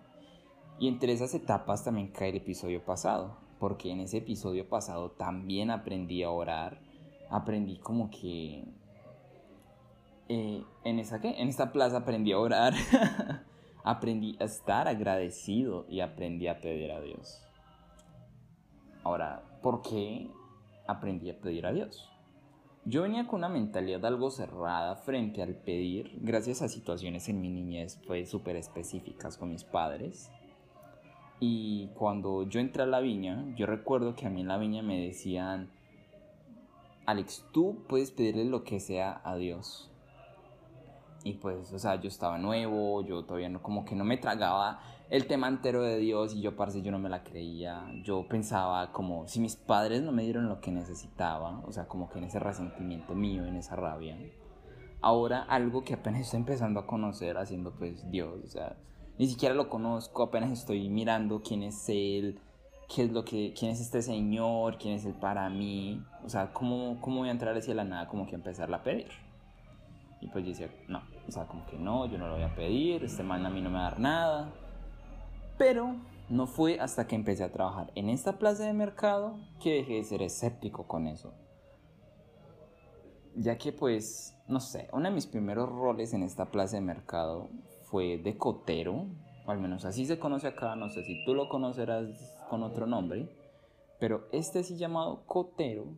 Y 0.77 0.89
entre 0.89 1.13
esas 1.13 1.33
etapas 1.33 1.85
también 1.85 2.09
cae 2.09 2.29
el 2.29 2.35
episodio 2.35 2.83
pasado. 2.83 3.37
Porque 3.59 3.91
en 3.91 4.01
ese 4.01 4.17
episodio 4.17 4.67
pasado 4.67 5.11
también 5.11 5.71
aprendí 5.71 6.21
a 6.21 6.29
orar. 6.29 6.81
Aprendí 7.29 7.77
como 7.77 8.09
que... 8.09 8.65
Eh, 10.27 10.63
en, 10.83 10.99
esa, 10.99 11.21
¿qué? 11.21 11.41
en 11.41 11.47
esta 11.47 11.71
plaza 11.71 11.97
aprendí 11.97 12.33
a 12.33 12.39
orar. 12.39 12.73
aprendí 13.83 14.37
a 14.39 14.45
estar 14.45 14.87
agradecido 14.87 15.85
y 15.89 15.99
aprendí 15.99 16.47
a 16.47 16.59
pedir 16.59 16.91
a 16.91 17.01
Dios. 17.01 17.41
Ahora, 19.03 19.43
¿por 19.61 19.81
qué 19.81 20.29
aprendí 20.87 21.29
a 21.29 21.39
pedir 21.39 21.65
a 21.65 21.73
Dios? 21.73 22.09
Yo 22.85 23.03
venía 23.03 23.27
con 23.27 23.39
una 23.39 23.49
mentalidad 23.49 24.05
algo 24.05 24.29
cerrada 24.29 24.95
frente 24.97 25.41
al 25.41 25.55
pedir, 25.55 26.19
gracias 26.21 26.61
a 26.61 26.67
situaciones 26.67 27.29
en 27.29 27.39
mi 27.39 27.49
niñez 27.49 27.99
pues 28.05 28.29
súper 28.29 28.57
específicas 28.57 29.37
con 29.37 29.49
mis 29.49 29.63
padres. 29.63 30.29
Y 31.39 31.87
cuando 31.95 32.43
yo 32.43 32.59
entré 32.59 32.83
a 32.83 32.85
la 32.85 32.99
viña, 32.99 33.45
yo 33.55 33.65
recuerdo 33.65 34.15
que 34.15 34.27
a 34.27 34.29
mí 34.29 34.41
en 34.41 34.47
la 34.47 34.57
viña 34.57 34.81
me 34.81 34.99
decían, 34.99 35.69
Alex, 37.05 37.45
tú 37.51 37.83
puedes 37.87 38.11
pedirle 38.11 38.45
lo 38.45 38.63
que 38.63 38.79
sea 38.79 39.21
a 39.25 39.35
Dios. 39.35 39.92
Y 41.23 41.33
pues, 41.33 41.71
o 41.71 41.79
sea, 41.79 41.95
yo 41.95 42.09
estaba 42.09 42.37
nuevo, 42.37 43.01
yo 43.05 43.23
todavía 43.23 43.49
no, 43.49 43.61
como 43.61 43.85
que 43.85 43.95
no 43.95 44.03
me 44.03 44.17
tragaba 44.17 44.81
el 45.09 45.25
tema 45.25 45.47
entero 45.47 45.83
de 45.83 45.97
Dios 45.97 46.33
y 46.33 46.41
yo, 46.41 46.55
parce, 46.55 46.81
yo 46.81 46.91
no 46.91 46.99
me 46.99 47.07
la 47.07 47.23
creía. 47.23 47.85
Yo 48.03 48.27
pensaba 48.27 48.91
como, 48.91 49.27
si 49.27 49.39
mis 49.39 49.55
padres 49.55 50.01
no 50.01 50.11
me 50.11 50.23
dieron 50.23 50.49
lo 50.49 50.59
que 50.59 50.71
necesitaba, 50.71 51.61
o 51.65 51.71
sea, 51.71 51.87
como 51.87 52.09
que 52.09 52.19
en 52.19 52.25
ese 52.25 52.39
resentimiento 52.39 53.15
mío, 53.15 53.45
en 53.45 53.55
esa 53.55 53.75
rabia. 53.75 54.17
Ahora 55.01 55.43
algo 55.43 55.83
que 55.83 55.93
apenas 55.93 56.21
estoy 56.21 56.39
empezando 56.39 56.79
a 56.79 56.87
conocer 56.87 57.37
haciendo 57.37 57.73
pues 57.73 58.09
Dios, 58.09 58.39
o 58.43 58.47
sea, 58.47 58.77
ni 59.17 59.27
siquiera 59.27 59.53
lo 59.53 59.69
conozco, 59.69 60.23
apenas 60.23 60.51
estoy 60.51 60.89
mirando 60.89 61.41
quién 61.41 61.63
es 61.63 61.87
Él, 61.89 62.39
qué 62.93 63.03
es 63.03 63.11
lo 63.11 63.23
que, 63.23 63.53
quién 63.57 63.71
es 63.71 63.81
este 63.81 64.01
Señor, 64.01 64.77
quién 64.77 64.95
es 64.95 65.05
Él 65.05 65.13
para 65.13 65.49
mí, 65.49 66.03
o 66.25 66.29
sea, 66.29 66.53
cómo, 66.53 66.99
cómo 67.01 67.19
voy 67.19 67.29
a 67.29 67.31
entrar 67.31 67.55
hacia 67.55 67.75
la 67.75 67.83
nada, 67.83 68.07
como 68.07 68.25
que 68.25 68.35
empezarla 68.35 68.77
a 68.77 68.83
pedir. 68.83 69.09
Y 70.23 70.27
pues 70.27 70.45
yo 70.45 70.51
decía, 70.51 70.69
no, 70.87 71.01
o 71.27 71.31
sea, 71.31 71.45
como 71.47 71.65
que 71.65 71.77
no, 71.77 72.05
yo 72.05 72.17
no 72.17 72.27
lo 72.27 72.35
voy 72.35 72.43
a 72.43 72.55
pedir, 72.55 73.03
este 73.03 73.23
man 73.23 73.45
a 73.45 73.49
mí 73.49 73.61
no 73.61 73.69
me 73.69 73.75
va 73.75 73.87
a 73.87 73.89
dar 73.91 73.99
nada. 73.99 74.53
Pero 75.57 75.97
no 76.29 76.47
fue 76.47 76.79
hasta 76.79 77.07
que 77.07 77.15
empecé 77.15 77.43
a 77.43 77.51
trabajar 77.51 77.91
en 77.95 78.07
esta 78.07 78.39
plaza 78.39 78.65
de 78.65 78.71
mercado 78.71 79.37
que 79.61 79.73
dejé 79.73 79.95
de 79.95 80.03
ser 80.05 80.21
escéptico 80.21 80.87
con 80.87 81.07
eso. 81.07 81.33
Ya 83.35 83.57
que 83.57 83.73
pues, 83.73 84.33
no 84.47 84.61
sé, 84.61 84.87
uno 84.93 85.09
de 85.09 85.15
mis 85.15 85.27
primeros 85.27 85.67
roles 85.67 86.13
en 86.13 86.23
esta 86.23 86.51
plaza 86.51 86.77
de 86.77 86.83
mercado 86.83 87.49
fue 87.81 88.17
de 88.17 88.37
cotero, 88.37 89.07
o 89.45 89.51
al 89.51 89.59
menos 89.59 89.83
así 89.83 90.05
se 90.05 90.19
conoce 90.19 90.47
acá, 90.47 90.77
no 90.77 90.89
sé 90.89 91.03
si 91.03 91.25
tú 91.25 91.35
lo 91.35 91.49
conocerás 91.49 92.07
con 92.49 92.63
otro 92.63 92.87
nombre, 92.87 93.27
pero 93.99 94.29
este 94.31 94.63
sí 94.63 94.77
llamado 94.77 95.25
cotero 95.25 95.97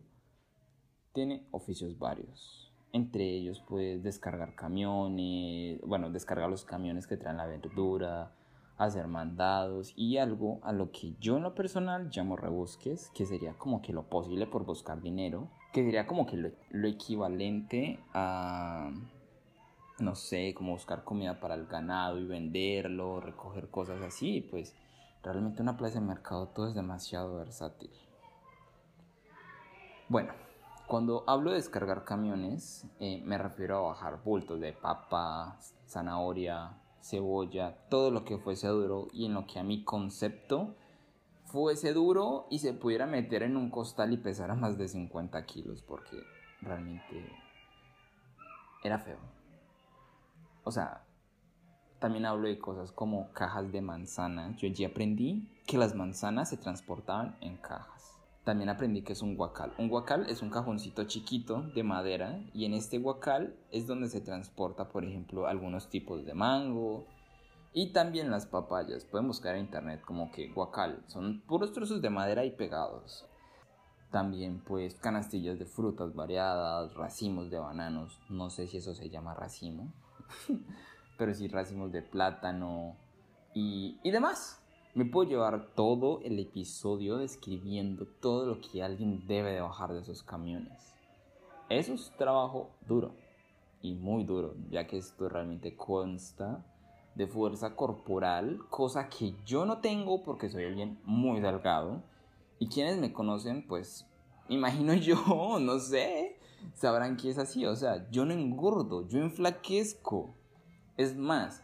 tiene 1.12 1.46
oficios 1.52 1.96
varios. 1.96 2.65
Entre 2.96 3.24
ellos 3.24 3.62
puedes 3.68 4.02
descargar 4.02 4.54
camiones, 4.54 5.82
bueno, 5.82 6.08
descargar 6.08 6.48
los 6.48 6.64
camiones 6.64 7.06
que 7.06 7.18
traen 7.18 7.36
la 7.36 7.44
verdura, 7.44 8.32
hacer 8.78 9.06
mandados 9.06 9.92
y 9.96 10.16
algo 10.16 10.60
a 10.62 10.72
lo 10.72 10.92
que 10.92 11.12
yo 11.20 11.36
en 11.36 11.42
lo 11.42 11.54
personal 11.54 12.08
llamo 12.10 12.38
rebusques, 12.38 13.10
que 13.14 13.26
sería 13.26 13.52
como 13.52 13.82
que 13.82 13.92
lo 13.92 14.04
posible 14.04 14.46
por 14.46 14.64
buscar 14.64 15.02
dinero, 15.02 15.50
que 15.74 15.84
sería 15.84 16.06
como 16.06 16.24
que 16.24 16.38
lo, 16.38 16.88
equivalente 16.88 18.00
a, 18.14 18.90
no 19.98 20.14
sé, 20.14 20.54
como 20.54 20.72
buscar 20.72 21.04
comida 21.04 21.38
para 21.38 21.54
el 21.54 21.66
ganado 21.66 22.18
y 22.18 22.24
venderlo, 22.24 23.20
recoger 23.20 23.68
cosas 23.68 24.00
así, 24.00 24.40
pues 24.40 24.74
realmente 25.22 25.60
una 25.60 25.76
plaza 25.76 26.00
de 26.00 26.06
mercado 26.06 26.48
todo 26.48 26.66
es 26.68 26.74
demasiado 26.74 27.36
versátil. 27.36 27.90
Bueno, 30.08 30.32
cuando 30.86 31.24
hablo 31.26 31.50
de 31.50 31.56
descargar 31.56 32.04
camiones, 32.04 32.86
eh, 33.00 33.20
me 33.24 33.38
refiero 33.38 33.78
a 33.78 33.88
bajar 33.88 34.22
bultos 34.22 34.60
de 34.60 34.72
papa, 34.72 35.58
zanahoria, 35.86 36.78
cebolla, 37.00 37.76
todo 37.88 38.10
lo 38.10 38.24
que 38.24 38.38
fuese 38.38 38.68
duro 38.68 39.08
y 39.12 39.26
en 39.26 39.34
lo 39.34 39.46
que 39.46 39.58
a 39.58 39.64
mi 39.64 39.84
concepto 39.84 40.74
fuese 41.44 41.92
duro 41.92 42.46
y 42.50 42.58
se 42.60 42.72
pudiera 42.72 43.06
meter 43.06 43.42
en 43.42 43.56
un 43.56 43.70
costal 43.70 44.12
y 44.12 44.16
pesara 44.16 44.54
más 44.54 44.78
de 44.78 44.88
50 44.88 45.44
kilos 45.46 45.82
porque 45.82 46.22
realmente 46.60 47.32
era 48.82 48.98
feo. 48.98 49.18
O 50.64 50.70
sea, 50.70 51.04
también 51.98 52.26
hablo 52.26 52.48
de 52.48 52.58
cosas 52.58 52.92
como 52.92 53.32
cajas 53.32 53.72
de 53.72 53.80
manzanas. 53.80 54.56
Yo 54.56 54.68
allí 54.68 54.84
aprendí 54.84 55.48
que 55.66 55.78
las 55.78 55.94
manzanas 55.94 56.50
se 56.50 56.56
transportaban 56.56 57.36
en 57.40 57.56
cajas. 57.56 58.15
También 58.46 58.68
aprendí 58.68 59.02
que 59.02 59.14
es 59.14 59.22
un 59.22 59.36
guacal. 59.36 59.72
Un 59.76 59.88
guacal 59.88 60.30
es 60.30 60.40
un 60.40 60.50
cajoncito 60.50 61.02
chiquito 61.02 61.62
de 61.74 61.82
madera 61.82 62.38
y 62.54 62.64
en 62.64 62.74
este 62.74 63.00
guacal 63.00 63.56
es 63.72 63.88
donde 63.88 64.08
se 64.08 64.20
transporta, 64.20 64.88
por 64.88 65.04
ejemplo, 65.04 65.48
algunos 65.48 65.90
tipos 65.90 66.24
de 66.24 66.32
mango 66.32 67.08
y 67.72 67.92
también 67.92 68.30
las 68.30 68.46
papayas. 68.46 69.04
Pueden 69.04 69.26
buscar 69.26 69.56
en 69.56 69.62
internet 69.62 70.00
como 70.00 70.30
que 70.30 70.46
guacal. 70.52 71.02
Son 71.08 71.40
puros 71.40 71.72
trozos 71.72 72.00
de 72.00 72.08
madera 72.08 72.44
y 72.44 72.52
pegados. 72.52 73.26
También 74.12 74.62
pues 74.64 74.94
canastillas 74.94 75.58
de 75.58 75.66
frutas 75.66 76.14
variadas, 76.14 76.94
racimos 76.94 77.50
de 77.50 77.58
bananos. 77.58 78.20
No 78.28 78.50
sé 78.50 78.68
si 78.68 78.76
eso 78.76 78.94
se 78.94 79.10
llama 79.10 79.34
racimo. 79.34 79.92
pero 81.18 81.34
sí 81.34 81.48
racimos 81.48 81.90
de 81.90 82.02
plátano 82.02 82.94
y, 83.54 83.98
y 84.04 84.12
demás. 84.12 84.62
Me 84.96 85.04
puedo 85.04 85.28
llevar 85.28 85.74
todo 85.74 86.22
el 86.22 86.38
episodio 86.38 87.18
describiendo 87.18 88.06
todo 88.06 88.46
lo 88.46 88.62
que 88.62 88.82
alguien 88.82 89.26
debe 89.26 89.52
de 89.52 89.60
bajar 89.60 89.92
de 89.92 90.00
esos 90.00 90.22
camiones. 90.22 90.94
Eso 91.68 91.92
es 91.92 92.10
trabajo 92.16 92.70
duro 92.88 93.12
y 93.82 93.92
muy 93.92 94.24
duro, 94.24 94.54
ya 94.70 94.86
que 94.86 94.96
esto 94.96 95.28
realmente 95.28 95.76
consta 95.76 96.64
de 97.14 97.26
fuerza 97.26 97.76
corporal, 97.76 98.58
cosa 98.70 99.10
que 99.10 99.34
yo 99.44 99.66
no 99.66 99.82
tengo 99.82 100.24
porque 100.24 100.48
soy 100.48 100.64
alguien 100.64 100.98
muy 101.04 101.40
delgado. 101.40 102.02
Y 102.58 102.68
quienes 102.68 102.96
me 102.96 103.12
conocen, 103.12 103.66
pues, 103.66 104.06
imagino 104.48 104.94
yo, 104.94 105.58
no 105.60 105.78
sé, 105.78 106.38
sabrán 106.72 107.18
que 107.18 107.28
es 107.28 107.36
así. 107.36 107.66
O 107.66 107.76
sea, 107.76 108.08
yo 108.10 108.24
no 108.24 108.32
engordo, 108.32 109.06
yo 109.06 109.18
enflaquezco. 109.18 110.34
Es 110.96 111.14
más, 111.14 111.62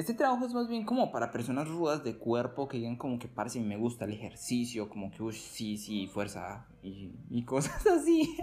este 0.00 0.14
trabajo 0.14 0.46
es 0.46 0.54
más 0.54 0.66
bien 0.66 0.86
como 0.86 1.12
para 1.12 1.30
personas 1.30 1.68
rudas 1.68 2.02
de 2.02 2.16
cuerpo 2.16 2.68
que 2.68 2.78
digan 2.78 2.96
como 2.96 3.18
que 3.18 3.28
parece 3.28 3.60
me 3.60 3.76
gusta 3.76 4.06
el 4.06 4.12
ejercicio, 4.14 4.88
como 4.88 5.10
que 5.10 5.22
uy, 5.22 5.34
sí, 5.34 5.76
sí, 5.76 6.06
fuerza 6.06 6.66
y, 6.82 7.44
cosas 7.44 7.86
así. 7.86 8.34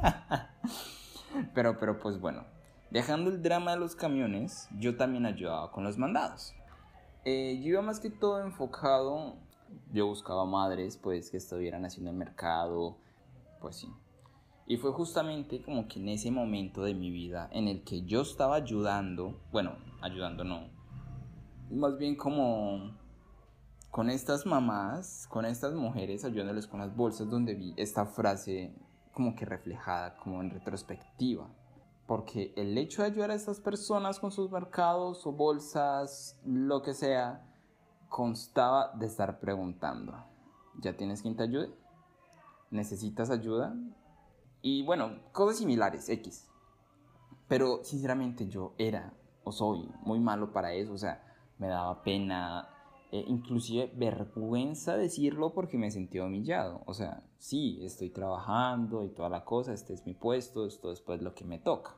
pero, 1.56 1.80
pero 1.80 2.00
pues 2.00 2.20
bueno, 2.20 2.46
dejando 2.92 3.32
el 3.32 3.42
drama 3.42 3.72
de 3.72 3.80
los 3.80 3.96
camiones, 3.96 4.70
yo 4.78 4.98
también 4.98 5.26
ayudaba 5.26 5.72
con 5.72 5.84
los 5.84 5.98
mandados. 5.98 6.54
Eh, 7.26 7.60
yo 7.60 7.70
iba 7.70 7.82
más 7.82 8.00
que 8.00 8.12
todo 8.12 8.40
enfocado, 8.42 9.36
yo 9.92 10.06
buscaba 10.06 10.46
madres 10.46 10.98
pues 10.98 11.32
que 11.32 11.38
estuvieran 11.38 11.86
haciendo 11.86 12.12
el 12.12 12.18
mercado, 12.18 13.00
pues 13.60 13.78
sí. 13.78 13.92
Y 14.68 14.78
fue 14.78 14.92
justamente 14.92 15.64
como 15.64 15.88
que 15.88 16.00
en 16.00 16.10
ese 16.10 16.30
momento 16.30 16.84
de 16.84 16.94
mi 16.94 17.10
vida 17.10 17.50
en 17.52 17.68
el 17.68 17.84
que 17.84 18.04
yo 18.04 18.22
estaba 18.22 18.58
ayudando, 18.58 19.42
bueno, 19.52 19.78
ayudando 20.02 20.44
no, 20.44 20.76
más 21.70 21.98
bien 21.98 22.16
como 22.16 22.96
con 23.92 24.10
estas 24.10 24.46
mamás, 24.46 25.28
con 25.28 25.46
estas 25.46 25.74
mujeres, 25.74 26.24
ayudándoles 26.24 26.68
con 26.68 26.80
las 26.80 26.96
bolsas, 26.96 27.30
donde 27.30 27.56
vi 27.56 27.74
esta 27.78 28.06
frase 28.06 28.74
como 29.14 29.36
que 29.36 29.46
reflejada, 29.46 30.16
como 30.18 30.42
en 30.42 30.52
retrospectiva. 30.52 31.50
Porque 32.06 32.54
el 32.56 32.78
hecho 32.78 33.02
de 33.02 33.10
ayudar 33.10 33.32
a 33.32 33.36
estas 33.36 33.60
personas 33.60 34.20
con 34.20 34.32
sus 34.32 34.52
mercados 34.52 35.26
o 35.26 35.32
bolsas, 35.32 36.40
lo 36.46 36.82
que 36.82 36.94
sea, 36.94 37.44
constaba 38.08 38.94
de 38.94 39.08
estar 39.08 39.40
preguntando, 39.40 40.14
¿ya 40.80 40.96
tienes 40.96 41.22
quien 41.22 41.36
te 41.36 41.44
ayude? 41.44 41.74
¿Necesitas 42.70 43.30
ayuda? 43.30 43.76
Y 44.62 44.84
bueno, 44.84 45.20
cosas 45.32 45.58
similares, 45.58 46.08
X. 46.08 46.48
Pero 47.48 47.84
sinceramente 47.84 48.48
yo 48.48 48.74
era 48.78 49.14
o 49.44 49.52
soy 49.52 49.90
muy 50.02 50.20
malo 50.20 50.52
para 50.52 50.74
eso, 50.74 50.94
o 50.94 50.98
sea, 50.98 51.26
me 51.60 51.68
daba 51.68 52.04
pena, 52.04 52.70
eh, 53.12 53.24
inclusive 53.28 53.92
vergüenza 53.96 54.98
decirlo 54.98 55.54
porque 55.54 55.78
me 55.78 55.92
sentía 55.92 56.26
humillado. 56.26 56.82
O 56.86 56.94
sea, 56.94 57.24
sí, 57.38 57.80
estoy 57.82 58.10
trabajando 58.10 59.04
y 59.04 59.10
toda 59.10 59.30
la 59.30 59.46
cosa, 59.46 59.74
este 59.74 59.94
es 59.94 60.06
mi 60.06 60.14
puesto, 60.14 60.66
esto 60.66 60.92
es 60.92 61.02
pues 61.02 61.22
lo 61.22 61.34
que 61.34 61.46
me 61.46 61.60
toca. 61.60 61.96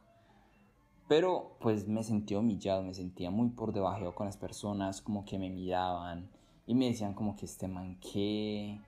Pero 1.08 1.58
pues 1.60 1.88
me 1.88 2.04
sentía 2.04 2.38
humillado, 2.38 2.84
me 2.84 2.94
sentía 2.94 3.32
muy 3.32 3.50
por 3.50 3.74
debajo 3.74 4.13
con 4.13 4.28
las 4.28 4.38
personas, 4.38 5.01
como 5.01 5.25
que 5.25 5.39
me 5.39 5.50
miraban 5.50 6.30
y 6.68 6.75
me 6.75 6.86
decían 6.86 7.16
como 7.16 7.36
que 7.36 7.46
este 7.46 7.68
manqué. 7.68 8.80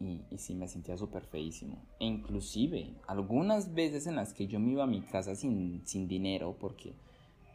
Y, 0.00 0.20
y 0.30 0.38
sí, 0.38 0.56
me 0.56 0.66
sentía 0.66 0.96
súper 0.96 1.24
feísimo. 1.26 1.76
E 2.00 2.06
inclusive, 2.06 2.96
algunas 3.06 3.72
veces 3.72 4.08
en 4.08 4.16
las 4.16 4.34
que 4.34 4.48
yo 4.48 4.58
me 4.58 4.72
iba 4.72 4.82
a 4.82 4.88
mi 4.88 5.02
casa 5.02 5.36
sin, 5.36 5.86
sin 5.86 6.08
dinero, 6.08 6.56
porque 6.58 6.96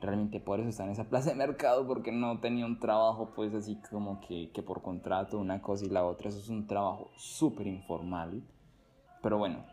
realmente 0.02 0.40
por 0.40 0.60
eso 0.60 0.70
estaba 0.70 0.88
en 0.88 0.94
esa 0.94 1.10
plaza 1.10 1.30
de 1.30 1.36
mercado, 1.36 1.88
porque 1.88 2.12
no 2.12 2.40
tenía 2.40 2.66
un 2.66 2.80
trabajo 2.80 3.32
pues 3.36 3.54
así 3.54 3.80
como 3.90 4.22
que, 4.22 4.52
que 4.52 4.62
por 4.62 4.82
contrato, 4.82 5.38
una 5.40 5.62
cosa 5.62 5.86
y 5.86 5.90
la 5.90 6.06
otra, 6.06 6.30
eso 6.30 6.40
es 6.40 6.50
un 6.50 6.68
trabajo 6.68 7.10
súper 7.18 7.68
informal. 7.68 8.44
Pero 9.22 9.38
bueno, 9.38 9.66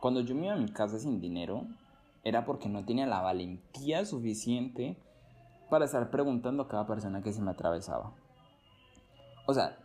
cuando 0.00 0.20
yo 0.20 0.34
me 0.34 0.46
iba 0.46 0.54
a 0.54 0.58
mi 0.58 0.70
casa 0.70 0.98
sin 0.98 1.20
dinero, 1.20 1.66
era 2.24 2.44
porque 2.44 2.68
no 2.68 2.84
tenía 2.84 3.06
la 3.06 3.20
valentía 3.20 4.04
suficiente 4.04 4.96
para 5.70 5.86
estar 5.86 6.10
preguntando 6.10 6.62
a 6.62 6.68
cada 6.68 6.86
persona 6.86 7.22
que 7.22 7.32
se 7.32 7.42
me 7.42 7.50
atravesaba. 7.50 8.12
O 9.46 9.54
sea, 9.54 9.78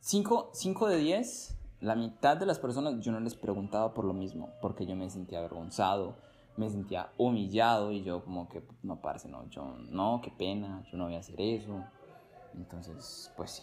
5 0.00 0.52
de 0.88 0.98
10, 0.98 1.58
la 1.80 1.94
mitad 1.94 2.36
de 2.36 2.46
las 2.46 2.58
personas 2.58 3.00
yo 3.00 3.12
no 3.12 3.20
les 3.20 3.34
preguntaba 3.34 3.94
por 3.94 4.04
lo 4.04 4.12
mismo, 4.12 4.50
porque 4.60 4.84
yo 4.86 4.96
me 4.96 5.08
sentía 5.08 5.38
avergonzado, 5.38 6.16
me 6.56 6.70
sentía 6.70 7.10
humillado 7.18 7.90
y 7.92 8.02
yo 8.02 8.24
como 8.24 8.48
que 8.48 8.62
no 8.82 9.00
parce, 9.00 9.28
no, 9.28 9.48
yo 9.50 9.76
no, 9.90 10.20
qué 10.22 10.30
pena, 10.30 10.84
yo 10.90 10.98
no 10.98 11.04
voy 11.04 11.16
a 11.16 11.18
hacer 11.18 11.40
eso. 11.40 11.84
Entonces, 12.54 13.32
pues 13.36 13.50
sí. 13.50 13.62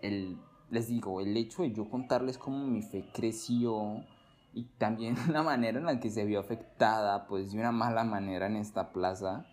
El, 0.00 0.38
les 0.70 0.88
digo, 0.88 1.20
el 1.20 1.36
hecho 1.36 1.62
de 1.62 1.72
yo 1.72 1.88
contarles 1.88 2.38
cómo 2.38 2.66
mi 2.66 2.82
fe 2.82 3.08
creció 3.12 4.04
y 4.52 4.64
también 4.78 5.16
la 5.32 5.42
manera 5.42 5.78
en 5.78 5.86
la 5.86 6.00
que 6.00 6.10
se 6.10 6.24
vio 6.24 6.40
afectada, 6.40 7.26
pues 7.26 7.52
de 7.52 7.58
una 7.58 7.72
mala 7.72 8.04
manera 8.04 8.46
en 8.46 8.56
esta 8.56 8.92
plaza, 8.92 9.46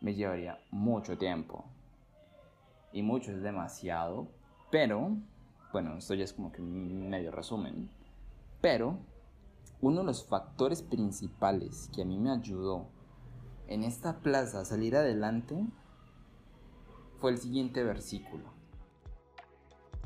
me 0.00 0.14
llevaría 0.14 0.58
mucho 0.70 1.16
tiempo. 1.16 1.64
Y 2.92 3.02
mucho 3.02 3.32
es 3.32 3.42
demasiado, 3.42 4.28
pero, 4.70 5.16
bueno, 5.72 5.96
esto 5.96 6.14
ya 6.14 6.24
es 6.24 6.32
como 6.32 6.52
que 6.52 6.62
medio 6.62 7.30
resumen, 7.30 7.90
pero 8.60 8.98
uno 9.80 10.00
de 10.00 10.06
los 10.06 10.24
factores 10.24 10.82
principales 10.82 11.88
que 11.94 12.02
a 12.02 12.04
mí 12.04 12.18
me 12.18 12.30
ayudó 12.30 12.86
en 13.68 13.84
esta 13.84 14.18
plaza 14.20 14.60
a 14.60 14.64
salir 14.64 14.96
adelante 14.96 15.66
fue 17.18 17.32
el 17.32 17.38
siguiente 17.38 17.84
versículo. 17.84 18.44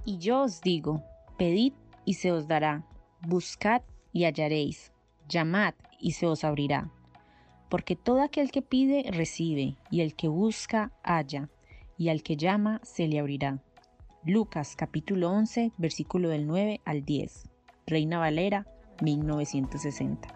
Y 0.05 0.19
yo 0.19 0.43
os 0.43 0.61
digo, 0.61 1.03
pedid 1.39 1.73
y 2.05 2.15
se 2.15 2.33
os 2.33 2.49
dará, 2.49 2.85
buscad 3.27 3.83
y 4.13 4.25
hallaréis, 4.25 4.93
llamad 5.29 5.75
y 6.01 6.13
se 6.13 6.27
os 6.27 6.45
abrirá. 6.45 6.91
Porque 7.71 7.97
todo 7.97 8.21
aquel 8.21 8.51
que 8.51 8.61
pide 8.61 9.11
recibe, 9.11 9.77
y 9.91 10.03
el 10.03 10.15
que 10.15 10.29
busca 10.29 10.93
halla, 11.03 11.49
y 11.97 12.11
al 12.11 12.23
que 12.23 12.37
llama 12.37 12.81
se 12.83 13.07
le 13.07 13.19
abrirá. 13.19 13.63
Lucas 14.25 14.75
capítulo 14.77 15.31
11, 15.31 15.73
versículo 15.79 16.29
del 16.29 16.47
9 16.47 16.81
al 16.85 17.05
10. 17.05 17.49
Reina 17.87 18.19
Valera 18.19 18.67
1960. 19.03 20.29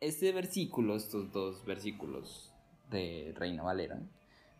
Este 0.00 0.32
versículo, 0.32 0.94
estos 0.96 1.32
dos 1.32 1.64
versículos 1.64 2.52
de 2.90 3.32
Reina 3.34 3.62
Valera, 3.62 4.02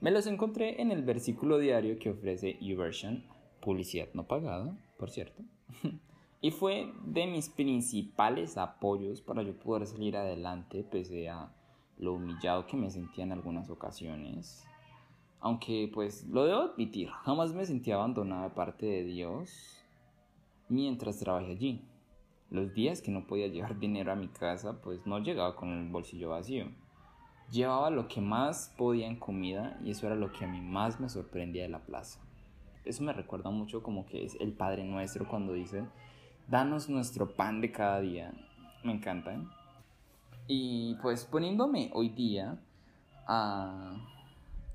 me 0.00 0.10
los 0.10 0.26
encontré 0.26 0.80
en 0.80 0.90
el 0.90 1.02
versículo 1.02 1.58
diario 1.58 1.98
que 1.98 2.10
ofrece 2.10 2.58
YouVersion, 2.62 3.24
publicidad 3.60 4.08
no 4.14 4.26
pagada, 4.26 4.74
por 4.98 5.10
cierto. 5.10 5.42
y 6.40 6.50
fue 6.50 6.90
de 7.04 7.26
mis 7.26 7.50
principales 7.50 8.56
apoyos 8.56 9.20
para 9.20 9.42
yo 9.42 9.54
poder 9.58 9.86
salir 9.86 10.16
adelante 10.16 10.82
pese 10.82 11.28
a 11.28 11.52
lo 11.98 12.14
humillado 12.14 12.66
que 12.66 12.78
me 12.78 12.90
sentía 12.90 13.24
en 13.24 13.32
algunas 13.32 13.68
ocasiones. 13.68 14.64
Aunque 15.40 15.90
pues 15.92 16.26
lo 16.26 16.46
debo 16.46 16.60
admitir, 16.60 17.10
jamás 17.10 17.52
me 17.52 17.66
sentí 17.66 17.92
abandonado 17.92 18.44
de 18.44 18.54
parte 18.54 18.86
de 18.86 19.04
Dios 19.04 19.84
mientras 20.70 21.18
trabajé 21.18 21.52
allí. 21.52 21.84
Los 22.50 22.74
días 22.74 23.02
que 23.02 23.10
no 23.10 23.26
podía 23.26 23.48
llevar 23.48 23.78
dinero 23.80 24.12
a 24.12 24.16
mi 24.16 24.28
casa, 24.28 24.80
pues 24.80 25.06
no 25.06 25.18
llegaba 25.18 25.56
con 25.56 25.70
el 25.70 25.88
bolsillo 25.90 26.30
vacío. 26.30 26.66
Llevaba 27.50 27.90
lo 27.90 28.08
que 28.08 28.20
más 28.20 28.74
podía 28.76 29.06
en 29.06 29.16
comida 29.16 29.78
y 29.84 29.90
eso 29.90 30.06
era 30.06 30.16
lo 30.16 30.32
que 30.32 30.44
a 30.44 30.48
mí 30.48 30.60
más 30.60 30.98
me 30.98 31.08
sorprendía 31.08 31.62
de 31.62 31.68
la 31.68 31.80
plaza. 31.80 32.20
Eso 32.84 33.02
me 33.02 33.12
recuerda 33.12 33.50
mucho 33.50 33.82
como 33.82 34.06
que 34.06 34.24
es 34.24 34.36
el 34.40 34.52
Padre 34.52 34.84
Nuestro 34.84 35.28
cuando 35.28 35.52
dice, 35.52 35.84
danos 36.48 36.88
nuestro 36.88 37.34
pan 37.34 37.60
de 37.60 37.72
cada 37.72 38.00
día. 38.00 38.32
Me 38.84 38.92
encanta. 38.92 39.34
¿eh? 39.34 39.42
Y 40.48 40.94
pues 41.02 41.24
poniéndome 41.24 41.90
hoy 41.94 42.10
día 42.10 42.58
a, 43.26 43.96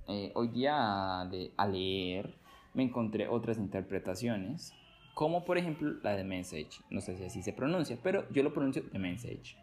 eh, 0.08 0.32
hoy 0.36 0.50
día 0.50 1.22
a 1.22 1.68
leer, 1.68 2.36
me 2.74 2.84
encontré 2.84 3.28
otras 3.28 3.58
interpretaciones 3.58 4.74
como 5.14 5.44
por 5.44 5.58
ejemplo 5.58 5.94
la 6.04 6.16
de 6.16 6.24
Message, 6.24 6.82
no 6.90 7.02
sé 7.02 7.18
si 7.18 7.24
así 7.24 7.44
se 7.44 7.54
pronuncia, 7.54 7.98
pero 8.02 8.28
yo 8.32 8.44
lo 8.44 8.54
pronuncio 8.54 8.84
de 8.84 9.00
Message, 9.00 9.58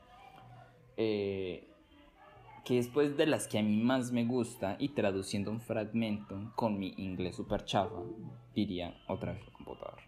eh, 0.96 1.68
que 2.64 2.78
es 2.78 2.88
pues 2.88 3.16
de 3.16 3.26
las 3.26 3.48
que 3.48 3.58
a 3.58 3.62
mí 3.62 3.76
más 3.78 4.12
me 4.12 4.24
gusta 4.24 4.76
y 4.78 4.90
traduciendo 4.90 5.50
un 5.50 5.60
fragmento 5.60 6.52
con 6.54 6.78
mi 6.78 6.94
inglés 6.98 7.36
super 7.36 7.64
chafa, 7.64 8.02
diría 8.54 8.94
otra 9.06 9.32
vez 9.32 9.42
el 9.42 9.52
computador, 9.52 9.98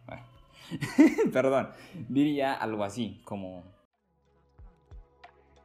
perdón, 1.32 1.70
diría 2.08 2.54
algo 2.54 2.84
así 2.84 3.20
como... 3.24 3.64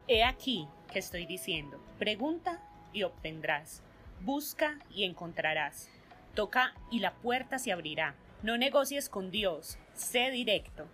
He 0.07 0.23
aquí 0.23 0.67
que 0.91 0.99
estoy 0.99 1.25
diciendo, 1.25 1.79
pregunta 1.99 2.61
y 2.93 3.03
obtendrás, 3.03 3.83
busca 4.21 4.79
y 4.89 5.03
encontrarás, 5.03 5.89
toca 6.35 6.73
y 6.91 6.99
la 6.99 7.15
puerta 7.15 7.57
se 7.57 7.71
abrirá 7.71 8.15
no 8.43 8.57
negocies 8.57 9.09
con 9.09 9.31
Dios, 9.31 9.77
sé 9.93 10.31
directo. 10.31 10.85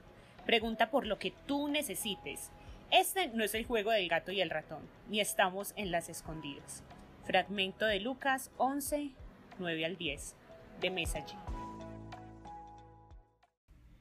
Pregunta 0.46 0.90
por 0.90 1.06
lo 1.06 1.20
que 1.20 1.34
tú 1.46 1.68
necesites. 1.68 2.50
Este 2.92 3.30
no 3.30 3.44
es 3.44 3.54
el 3.56 3.66
juego 3.66 3.92
del 3.92 4.10
gato 4.10 4.32
y 4.32 4.42
el 4.42 4.50
ratón, 4.50 4.82
ni 5.10 5.20
estamos 5.20 5.74
en 5.76 5.92
las 5.92 6.10
escondidas. 6.10 6.84
Fragmento 7.26 7.86
de 7.86 8.00
Lucas 8.00 8.52
11, 8.58 9.12
9 9.60 9.86
al 9.86 9.98
10, 9.98 10.36
de 10.82 10.90
Message. 10.90 11.36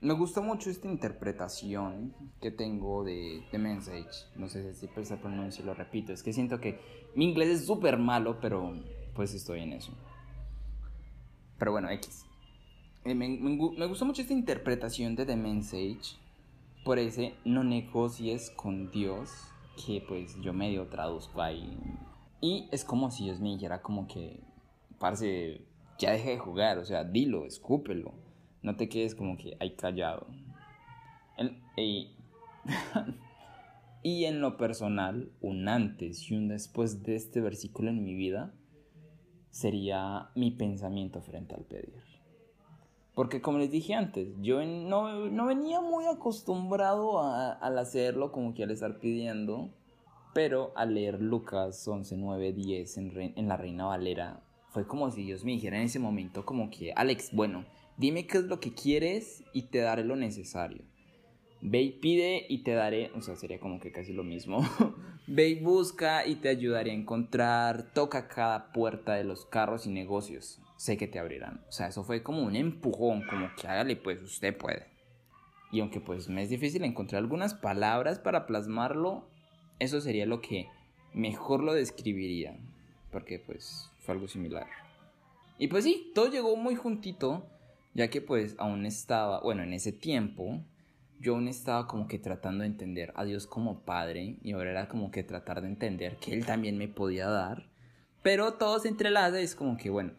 Me 0.01 0.15
gusta 0.15 0.41
mucho 0.41 0.71
esta 0.71 0.89
interpretación 0.89 2.15
que 2.41 2.51
tengo 2.51 3.05
de, 3.05 3.45
de 3.53 3.59
Message. 3.59 4.27
No 4.35 4.49
sé 4.49 4.73
si 4.75 4.89
se 4.89 5.17
pronuncia, 5.19 5.65
lo 5.65 5.75
repito. 5.75 6.13
Es 6.13 6.23
que 6.23 6.33
siento 6.33 6.59
que 6.59 6.81
mi 7.15 7.27
inglés 7.27 7.49
es 7.51 7.67
súper 7.67 7.99
malo, 7.99 8.41
pero 8.41 8.75
pues 9.15 9.35
estoy 9.35 9.61
en 9.61 9.75
eso. 9.75 9.93
Pero 11.59 11.73
bueno, 11.73 11.91
X. 11.91 12.25
Eh, 13.05 13.15
me, 13.15 13.29
me, 13.29 13.87
gustó 13.87 14.05
mucho 14.05 14.21
esta 14.21 14.35
interpretación 14.35 15.17
de 15.17 15.25
The 15.25 15.37
Message 15.37 16.17
por 16.85 16.99
ese 16.99 17.35
no 17.47 17.65
negocies 17.65 18.51
con 18.51 18.91
Dios 18.91 19.31
que 19.87 20.05
pues 20.07 20.39
yo 20.43 20.53
medio 20.53 20.87
traduzco 20.89 21.41
ahí. 21.41 21.79
Y 22.43 22.69
es 22.71 22.85
como 22.85 23.11
si 23.11 23.25
Dios 23.25 23.41
me 23.41 23.51
dijera 23.51 23.81
como 23.81 24.07
que, 24.07 24.41
parce, 24.99 25.63
ya 25.99 26.13
deje 26.13 26.31
de 26.31 26.39
jugar, 26.39 26.79
o 26.79 26.85
sea, 26.85 27.05
dilo, 27.05 27.47
escúpelo. 27.47 28.13
No 28.63 28.77
te 28.77 28.91
quedes 28.91 29.15
como 29.15 29.39
que 29.39 29.57
ahí 29.61 29.77
callado. 29.77 30.27
y 34.03 34.25
en 34.25 34.43
lo 34.43 34.59
personal, 34.59 35.33
un 35.41 35.69
antes 35.69 36.31
y 36.31 36.35
un 36.35 36.49
después 36.49 37.03
de 37.03 37.17
este 37.17 37.41
versículo 37.41 37.89
en 37.89 38.05
mi 38.05 38.15
vida 38.15 38.53
sería 39.51 40.29
mi 40.35 40.51
pensamiento 40.51 41.23
frente 41.23 41.55
al 41.55 41.65
pedir. 41.65 42.20
Porque 43.21 43.43
como 43.43 43.59
les 43.59 43.71
dije 43.71 43.93
antes, 43.93 44.29
yo 44.41 44.65
no, 44.65 45.29
no 45.29 45.45
venía 45.45 45.83
muy 45.83 46.07
acostumbrado 46.07 47.21
a, 47.21 47.53
al 47.53 47.77
hacerlo, 47.77 48.33
como 48.33 48.55
que 48.55 48.63
al 48.63 48.71
estar 48.71 48.99
pidiendo. 48.99 49.69
Pero 50.33 50.73
al 50.75 50.95
leer 50.95 51.21
Lucas 51.21 51.87
11, 51.87 52.17
9, 52.17 52.55
10 52.55 52.97
en, 52.97 53.33
en 53.37 53.47
la 53.47 53.59
Reina 53.59 53.85
Valera, 53.85 54.43
fue 54.71 54.87
como 54.87 55.11
si 55.11 55.23
Dios 55.23 55.45
me 55.45 55.53
dijera 55.53 55.77
en 55.77 55.83
ese 55.83 55.99
momento 55.99 56.47
como 56.47 56.71
que, 56.71 56.95
Alex, 56.97 57.35
bueno, 57.35 57.67
dime 57.99 58.27
qué 58.27 58.39
es 58.39 58.45
lo 58.45 58.59
que 58.59 58.73
quieres 58.73 59.45
y 59.53 59.65
te 59.65 59.81
daré 59.81 60.03
lo 60.03 60.17
necesario. 60.17 60.83
Ve 61.61 61.83
y 61.83 61.91
pide 61.91 62.47
y 62.49 62.63
te 62.63 62.73
daré, 62.73 63.11
o 63.15 63.21
sea, 63.21 63.37
sería 63.37 63.61
como 63.61 63.81
que 63.81 63.93
casi 63.93 64.15
lo 64.15 64.25
mismo. 64.25 64.65
Ve 65.27 65.51
y 65.51 65.63
busca 65.63 66.27
y 66.27 66.37
te 66.37 66.49
ayudaré 66.49 66.93
a 66.93 66.95
encontrar, 66.95 67.93
toca 67.93 68.29
cada 68.29 68.73
puerta 68.73 69.13
de 69.13 69.25
los 69.25 69.45
carros 69.45 69.85
y 69.85 69.91
negocios 69.91 70.63
sé 70.81 70.97
que 70.97 71.07
te 71.07 71.19
abrirán. 71.19 71.63
O 71.69 71.73
sea, 71.73 71.89
eso 71.89 72.05
fue 72.05 72.23
como 72.23 72.43
un 72.43 72.57
empujón, 72.57 73.23
como 73.27 73.55
que 73.55 73.69
hágale, 73.69 73.97
pues 73.97 74.23
usted 74.23 74.57
puede. 74.57 74.87
Y 75.71 75.81
aunque 75.81 76.01
pues 76.01 76.31
me 76.31 76.43
es 76.43 76.49
difícil 76.49 76.85
encontrar 76.85 77.21
algunas 77.21 77.53
palabras 77.53 78.19
para 78.19 78.47
plasmarlo, 78.47 79.29
eso 79.79 80.01
sería 80.01 80.25
lo 80.25 80.41
que 80.41 80.69
mejor 81.13 81.63
lo 81.63 81.75
describiría, 81.75 82.57
porque 83.13 83.39
pues 83.39 83.91
fue 83.99 84.15
algo 84.15 84.27
similar. 84.27 84.69
Y 85.59 85.69
pues 85.69 85.85
sí, 85.85 86.13
todo 86.15 86.31
llegó 86.31 86.57
muy 86.57 86.77
juntito, 86.77 87.45
ya 87.93 88.09
que 88.09 88.23
pues 88.23 88.55
aún 88.57 88.87
estaba, 88.87 89.41
bueno, 89.41 89.63
en 89.63 89.75
ese 89.75 89.93
tiempo, 89.93 90.63
yo 91.21 91.35
aún 91.35 91.49
estaba 91.49 91.89
como 91.89 92.09
que 92.09 92.19
tratando 92.19 92.63
de 92.63 92.69
entender 92.69 93.13
a 93.17 93.27
Dios 93.27 93.47
como 93.47 93.81
Padre, 93.81 94.37
y 94.43 94.53
ahora 94.53 94.71
era 94.71 94.89
como 94.89 95.11
que 95.11 95.25
tratar 95.25 95.61
de 95.61 95.69
entender 95.69 96.17
que 96.17 96.33
Él 96.33 96.47
también 96.47 96.79
me 96.79 96.89
podía 96.89 97.29
dar, 97.29 97.69
pero 98.23 98.55
todo 98.55 98.79
se 98.79 98.89
entrelaza 98.89 99.41
es 99.41 99.55
como 99.55 99.77
que, 99.77 99.91
bueno, 99.91 100.13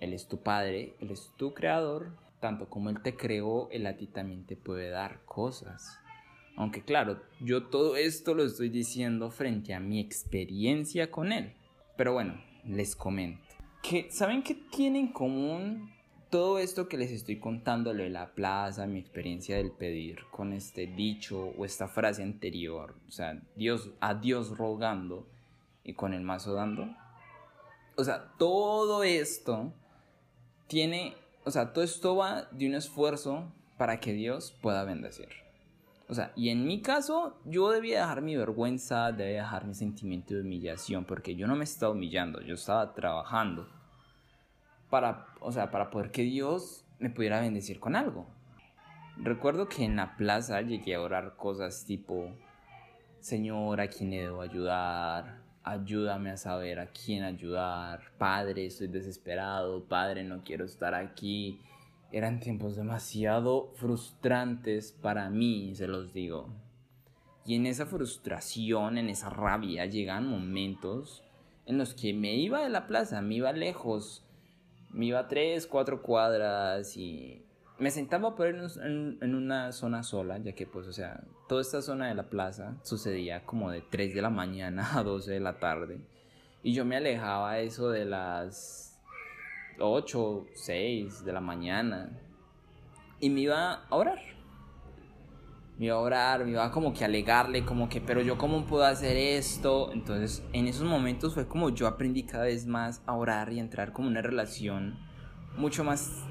Él 0.00 0.12
es 0.12 0.28
tu 0.28 0.42
Padre, 0.42 0.94
Él 1.00 1.10
es 1.10 1.32
tu 1.36 1.54
Creador, 1.54 2.12
tanto 2.40 2.68
como 2.68 2.90
Él 2.90 3.00
te 3.02 3.16
creó, 3.16 3.68
Él 3.70 3.86
a 3.86 3.96
ti 3.96 4.06
también 4.06 4.44
te 4.44 4.56
puede 4.56 4.90
dar 4.90 5.24
cosas. 5.24 5.98
Aunque 6.56 6.82
claro, 6.82 7.20
yo 7.40 7.64
todo 7.64 7.96
esto 7.96 8.34
lo 8.34 8.44
estoy 8.44 8.70
diciendo 8.70 9.30
frente 9.30 9.74
a 9.74 9.80
mi 9.80 10.00
experiencia 10.00 11.10
con 11.10 11.32
Él. 11.32 11.52
Pero 11.96 12.14
bueno, 12.14 12.42
les 12.64 12.96
comento. 12.96 13.42
Que, 13.82 14.10
¿Saben 14.10 14.42
qué 14.42 14.54
tiene 14.54 15.00
en 15.00 15.12
común 15.12 15.92
todo 16.30 16.58
esto 16.58 16.88
que 16.88 16.96
les 16.96 17.12
estoy 17.12 17.38
contando, 17.38 17.92
lo 17.92 18.02
de 18.02 18.10
la 18.10 18.34
plaza, 18.34 18.86
mi 18.86 18.98
experiencia 18.98 19.56
del 19.56 19.70
pedir 19.70 20.24
con 20.30 20.52
este 20.52 20.86
dicho 20.86 21.52
o 21.58 21.64
esta 21.64 21.88
frase 21.88 22.22
anterior? 22.22 22.96
O 23.06 23.10
sea, 23.10 23.40
Dios, 23.54 23.90
a 24.00 24.14
Dios 24.14 24.56
rogando 24.56 25.28
y 25.84 25.92
con 25.92 26.14
el 26.14 26.22
mazo 26.22 26.54
dando. 26.54 26.88
O 27.96 28.04
sea, 28.04 28.32
todo 28.38 29.04
esto 29.04 29.72
tiene, 30.66 31.14
o 31.44 31.50
sea, 31.50 31.72
todo 31.72 31.84
esto 31.84 32.16
va 32.16 32.48
de 32.50 32.66
un 32.66 32.74
esfuerzo 32.74 33.52
para 33.76 34.00
que 34.00 34.12
Dios 34.12 34.56
pueda 34.60 34.84
bendecir. 34.84 35.28
O 36.08 36.14
sea, 36.14 36.32
y 36.36 36.50
en 36.50 36.66
mi 36.66 36.82
caso, 36.82 37.40
yo 37.44 37.70
debía 37.70 38.00
dejar 38.00 38.22
mi 38.22 38.36
vergüenza, 38.36 39.10
debía 39.10 39.42
dejar 39.42 39.66
mi 39.66 39.74
sentimiento 39.74 40.34
de 40.34 40.42
humillación, 40.42 41.04
porque 41.04 41.34
yo 41.34 41.48
no 41.48 41.56
me 41.56 41.64
estaba 41.64 41.92
humillando, 41.92 42.40
yo 42.40 42.54
estaba 42.54 42.94
trabajando 42.94 43.68
para, 44.88 45.26
o 45.40 45.50
sea, 45.50 45.70
para 45.70 45.90
poder 45.90 46.12
que 46.12 46.22
Dios 46.22 46.84
me 47.00 47.10
pudiera 47.10 47.40
bendecir 47.40 47.80
con 47.80 47.96
algo. 47.96 48.26
Recuerdo 49.16 49.68
que 49.68 49.84
en 49.84 49.96
la 49.96 50.16
plaza 50.16 50.60
llegué 50.60 50.94
a 50.94 51.00
orar 51.00 51.36
cosas 51.36 51.84
tipo, 51.84 52.30
Señor, 53.18 53.80
¿a 53.80 53.88
quién 53.88 54.10
le 54.10 54.22
debo 54.22 54.42
ayudar? 54.42 55.45
Ayúdame 55.66 56.30
a 56.30 56.36
saber 56.38 56.80
a 56.80 56.86
quién 56.86 57.24
ayudar. 57.24 58.00
Padre, 58.16 58.66
estoy 58.66 58.86
desesperado. 58.86 59.84
Padre, 59.84 60.24
no 60.24 60.42
quiero 60.42 60.64
estar 60.64 60.94
aquí 60.94 61.60
eran 62.12 62.40
tiempos 62.40 62.76
demasiado 62.76 63.72
frustrantes 63.74 64.92
para 64.92 65.28
mí, 65.28 65.74
se 65.74 65.86
los 65.86 66.12
digo. 66.12 66.48
Y 67.44 67.54
en 67.56 67.66
esa 67.66 67.86
frustración, 67.86 68.98
en 68.98 69.08
esa 69.08 69.30
rabia, 69.30 69.86
llegan 69.86 70.26
momentos 70.26 71.22
en 71.64 71.78
los 71.78 71.94
que 71.94 72.12
me 72.12 72.34
iba 72.36 72.62
de 72.62 72.70
la 72.70 72.86
plaza, 72.86 73.20
me 73.22 73.36
iba 73.36 73.52
lejos, 73.52 74.24
me 74.90 75.06
iba 75.06 75.28
tres, 75.28 75.66
cuatro 75.66 76.02
cuadras 76.02 76.96
y 76.96 77.44
me 77.78 77.90
sentaba 77.90 78.34
por 78.34 78.46
en, 78.46 79.18
en, 79.20 79.34
una 79.34 79.72
zona 79.72 80.02
sola, 80.02 80.38
ya 80.38 80.52
que 80.52 80.66
pues, 80.66 80.86
o 80.86 80.92
sea, 80.92 81.22
toda 81.48 81.60
esta 81.60 81.82
zona 81.82 82.08
de 82.08 82.14
la 82.14 82.30
plaza 82.30 82.76
sucedía 82.82 83.44
como 83.44 83.70
de 83.70 83.82
3 83.82 84.14
de 84.14 84.22
la 84.22 84.30
mañana 84.30 84.90
a 84.98 85.02
12 85.02 85.30
de 85.30 85.40
la 85.40 85.58
tarde. 85.58 86.00
Y 86.62 86.72
yo 86.72 86.84
me 86.84 86.96
alejaba 86.96 87.58
eso 87.58 87.90
de 87.90 88.06
las 88.06 88.98
8, 89.78 90.46
6 90.54 91.24
de 91.24 91.32
la 91.32 91.40
mañana. 91.40 92.10
Y 93.20 93.30
me 93.30 93.40
iba 93.40 93.84
a 93.88 93.94
orar. 93.94 94.18
Me 95.78 95.86
iba 95.86 95.96
a 95.96 96.00
orar, 96.00 96.44
me 96.44 96.52
iba 96.52 96.70
como 96.70 96.94
que 96.94 97.04
a 97.04 97.06
alegarle, 97.06 97.64
como 97.64 97.90
que, 97.90 98.00
pero 98.00 98.22
yo 98.22 98.38
cómo 98.38 98.64
puedo 98.64 98.84
hacer 98.84 99.16
esto. 99.18 99.92
Entonces, 99.92 100.42
en 100.54 100.66
esos 100.66 100.84
momentos 100.84 101.34
fue 101.34 101.46
como 101.46 101.68
yo 101.68 101.86
aprendí 101.86 102.22
cada 102.22 102.44
vez 102.44 102.66
más 102.66 103.02
a 103.04 103.14
orar 103.14 103.52
y 103.52 103.58
a 103.58 103.62
entrar 103.62 103.92
como 103.92 104.08
una 104.08 104.22
relación 104.22 104.98
mucho 105.56 105.84
más 105.84 106.24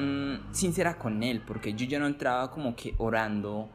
mm, 0.00 0.54
sincera 0.54 0.98
con 0.98 1.22
él, 1.22 1.42
porque 1.46 1.74
yo 1.74 1.86
ya 1.86 1.98
no 1.98 2.06
entraba 2.06 2.50
como 2.50 2.74
que 2.74 2.94
orando 2.98 3.70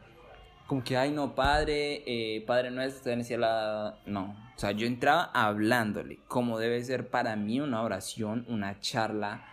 como 0.68 0.84
que, 0.84 0.98
ay, 0.98 1.12
no, 1.12 1.36
padre, 1.36 2.04
eh, 2.08 2.42
padre 2.42 2.72
nuestro, 2.72 3.12
en 3.12 3.42
la... 3.42 4.00
No, 4.06 4.36
o 4.56 4.60
sea, 4.60 4.72
yo 4.72 4.88
entraba 4.88 5.26
hablándole, 5.34 6.20
como 6.28 6.58
debe 6.58 6.84
ser 6.84 7.10
para 7.10 7.36
mí 7.36 7.60
una 7.60 7.84
oración, 7.84 8.46
una 8.50 8.80
charla 8.80 9.46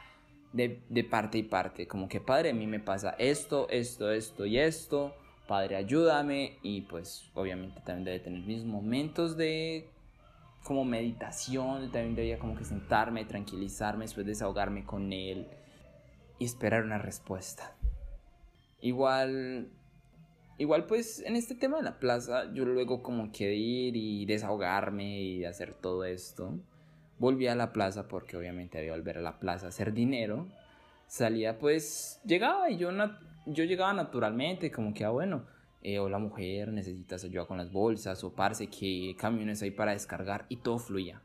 de, 0.52 0.80
de 0.88 1.04
parte 1.04 1.38
y 1.38 1.42
parte, 1.42 1.86
como 1.86 2.08
que, 2.08 2.20
padre, 2.20 2.50
a 2.50 2.54
mí 2.54 2.66
me 2.66 2.80
pasa 2.80 3.14
esto, 3.18 3.68
esto, 3.68 4.10
esto 4.10 4.46
y 4.46 4.58
esto, 4.58 5.14
padre, 5.46 5.76
ayúdame, 5.76 6.58
y 6.62 6.82
pues 6.82 7.30
obviamente 7.34 7.80
también 7.84 8.04
debe 8.04 8.20
tener 8.20 8.42
mis 8.42 8.64
momentos 8.64 9.36
de 9.36 9.90
como 10.64 10.84
meditación, 10.84 11.90
también 11.90 12.14
debía 12.14 12.38
como 12.38 12.56
que 12.56 12.64
sentarme, 12.64 13.24
tranquilizarme, 13.24 14.04
después 14.04 14.24
desahogarme 14.24 14.84
con 14.84 15.12
él 15.12 15.46
y 16.42 16.44
esperar 16.44 16.82
una 16.82 16.98
respuesta. 16.98 17.76
Igual 18.80 19.70
Igual 20.58 20.86
pues 20.86 21.20
en 21.26 21.34
este 21.34 21.54
tema 21.54 21.78
de 21.78 21.82
la 21.82 21.98
plaza, 21.98 22.52
yo 22.52 22.64
luego 22.64 23.02
como 23.02 23.32
que 23.32 23.54
ir 23.54 23.96
y 23.96 24.26
desahogarme 24.26 25.20
y 25.20 25.44
hacer 25.44 25.74
todo 25.74 26.04
esto, 26.04 26.56
volví 27.18 27.46
a 27.48 27.54
la 27.54 27.72
plaza 27.72 28.06
porque 28.06 28.36
obviamente 28.36 28.78
había 28.78 28.92
volver 28.92 29.18
a 29.18 29.22
la 29.22 29.40
plaza 29.40 29.66
a 29.66 29.68
hacer 29.70 29.92
dinero. 29.92 30.46
Salía 31.08 31.58
pues, 31.58 32.20
llegaba 32.24 32.70
y 32.70 32.76
yo, 32.76 32.90
yo 33.46 33.64
llegaba 33.64 33.92
naturalmente 33.92 34.70
como 34.70 34.94
que, 34.94 35.04
ah 35.04 35.10
bueno, 35.10 35.46
eh, 35.82 35.98
hola 35.98 36.18
mujer, 36.18 36.70
necesitas 36.72 37.24
ayuda 37.24 37.46
con 37.46 37.58
las 37.58 37.72
bolsas 37.72 38.22
o 38.22 38.32
parce 38.32 38.68
que 38.68 39.16
camiones 39.18 39.62
hay 39.62 39.72
para 39.72 39.92
descargar 39.92 40.46
y 40.48 40.58
todo 40.58 40.78
fluía. 40.78 41.22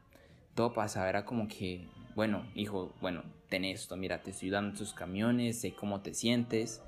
Todo 0.56 0.74
pasaba, 0.74 1.10
era 1.10 1.26
como 1.26 1.48
que, 1.48 1.88
bueno, 2.16 2.44
hijo, 2.56 2.96
bueno, 3.02 3.24
ten 3.50 3.66
esto, 3.66 3.98
mira, 3.98 4.22
te 4.22 4.32
estoy 4.32 4.50
dando 4.50 4.78
tus 4.78 4.94
camiones, 4.94 5.62
sé 5.62 5.74
cómo 5.74 6.02
te 6.02 6.14
sientes 6.14 6.82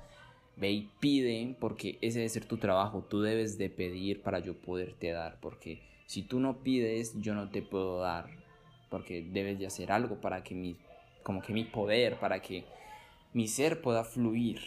Ve 0.60 0.72
y 0.72 0.90
pide 1.00 1.56
porque 1.58 1.98
ese 2.02 2.18
debe 2.18 2.28
ser 2.28 2.44
tu 2.44 2.58
trabajo. 2.58 3.02
Tú 3.08 3.22
debes 3.22 3.56
de 3.56 3.70
pedir 3.70 4.22
para 4.22 4.40
yo 4.40 4.54
poderte 4.54 5.10
dar. 5.10 5.38
Porque 5.40 5.80
si 6.06 6.22
tú 6.22 6.38
no 6.38 6.58
pides, 6.62 7.14
yo 7.20 7.34
no 7.34 7.48
te 7.48 7.62
puedo 7.62 8.00
dar. 8.00 8.28
Porque 8.90 9.22
debes 9.22 9.58
de 9.58 9.66
hacer 9.66 9.90
algo 9.90 10.20
para 10.20 10.44
que 10.44 10.54
mi, 10.54 10.76
como 11.22 11.40
que 11.40 11.54
mi 11.54 11.64
poder, 11.64 12.18
para 12.20 12.42
que 12.42 12.66
mi 13.32 13.48
ser 13.48 13.80
pueda 13.80 14.04
fluir. 14.04 14.60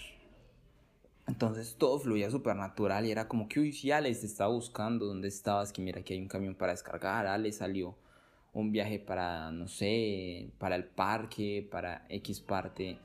Entonces 1.28 1.76
todo 1.78 2.00
fluía 2.00 2.32
súper 2.32 2.56
natural 2.56 3.06
y 3.06 3.12
era 3.12 3.28
como 3.28 3.48
que, 3.48 3.60
uy, 3.60 3.72
si 3.72 3.92
estaba 3.92 4.52
buscando, 4.52 5.06
¿dónde 5.06 5.28
estabas? 5.28 5.72
Que 5.72 5.82
mira 5.82 6.02
que 6.02 6.16
hay 6.16 6.20
un 6.20 6.28
camión 6.28 6.56
para 6.56 6.72
descargar. 6.72 7.28
Alex 7.28 7.58
salió 7.58 7.96
un 8.54 8.72
viaje 8.72 9.00
para, 9.00 9.52
no 9.52 9.68
sé, 9.68 10.52
para 10.60 10.76
el 10.76 10.86
parque, 10.86 11.68
para 11.70 12.06
X 12.10 12.40
parte. 12.40 13.00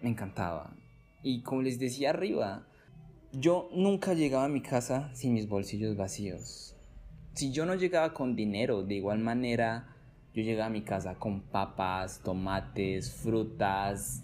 Me 0.00 0.10
encantaba. 0.10 0.74
Y 1.22 1.42
como 1.42 1.62
les 1.62 1.78
decía 1.78 2.10
arriba, 2.10 2.66
yo 3.32 3.68
nunca 3.72 4.14
llegaba 4.14 4.44
a 4.44 4.48
mi 4.48 4.62
casa 4.62 5.10
sin 5.14 5.34
mis 5.34 5.48
bolsillos 5.48 5.96
vacíos. 5.96 6.76
Si 7.34 7.52
yo 7.52 7.66
no 7.66 7.74
llegaba 7.74 8.14
con 8.14 8.36
dinero, 8.36 8.82
de 8.82 8.94
igual 8.94 9.18
manera, 9.18 9.94
yo 10.32 10.42
llegaba 10.42 10.66
a 10.66 10.70
mi 10.70 10.82
casa 10.82 11.16
con 11.16 11.40
papas, 11.40 12.20
tomates, 12.22 13.12
frutas, 13.12 14.22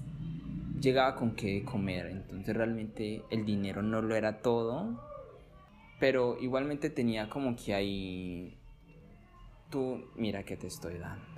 llegaba 0.80 1.14
con 1.14 1.34
qué 1.34 1.64
comer. 1.64 2.06
Entonces 2.06 2.56
realmente 2.56 3.22
el 3.30 3.44
dinero 3.44 3.82
no 3.82 4.00
lo 4.00 4.14
era 4.14 4.40
todo, 4.40 5.00
pero 5.98 6.38
igualmente 6.40 6.90
tenía 6.90 7.28
como 7.28 7.56
que 7.56 7.74
ahí, 7.74 8.56
tú 9.72 10.04
mira 10.14 10.44
que 10.44 10.56
te 10.56 10.68
estoy 10.68 10.98
dando. 10.98 11.32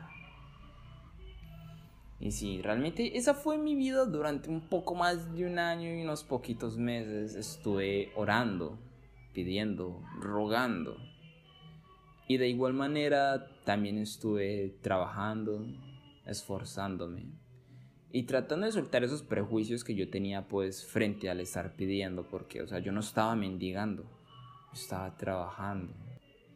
Y 2.21 2.33
sí, 2.33 2.61
realmente 2.63 3.17
esa 3.17 3.35
fue 3.35 3.59
mi 3.59 3.75
vida 3.75 4.05
durante 4.07 4.49
un 4.49 4.69
poco 4.69 4.95
más 4.95 5.35
de 5.35 5.47
un 5.47 5.59
año 5.59 5.95
y 5.95 6.03
unos 6.03 6.25
poquitos 6.25 6.77
meses. 6.77 7.35
Estuve 7.35 8.13
orando, 8.17 8.79
pidiendo, 9.33 10.03
rogando. 10.21 10.97
Y 12.27 12.39
de 12.39 12.49
igual 12.49 12.73
manera 12.73 13.47
también 13.65 13.99
estuve 13.99 14.79
trabajando, 14.81 15.67
esforzándome. 16.25 17.27
Y 18.11 18.23
tratando 18.23 18.67
de 18.67 18.73
soltar 18.73 19.05
esos 19.05 19.23
prejuicios 19.23 19.85
que 19.85 19.95
yo 19.95 20.09
tenía 20.09 20.49
pues 20.49 20.87
frente 20.87 21.29
al 21.29 21.41
estar 21.41 21.75
pidiendo. 21.77 22.27
Porque, 22.29 22.63
o 22.63 22.67
sea, 22.67 22.79
yo 22.79 22.93
no 22.93 23.01
estaba 23.01 23.37
mendigando, 23.37 24.05
estaba 24.73 25.15
trabajando. 25.17 25.93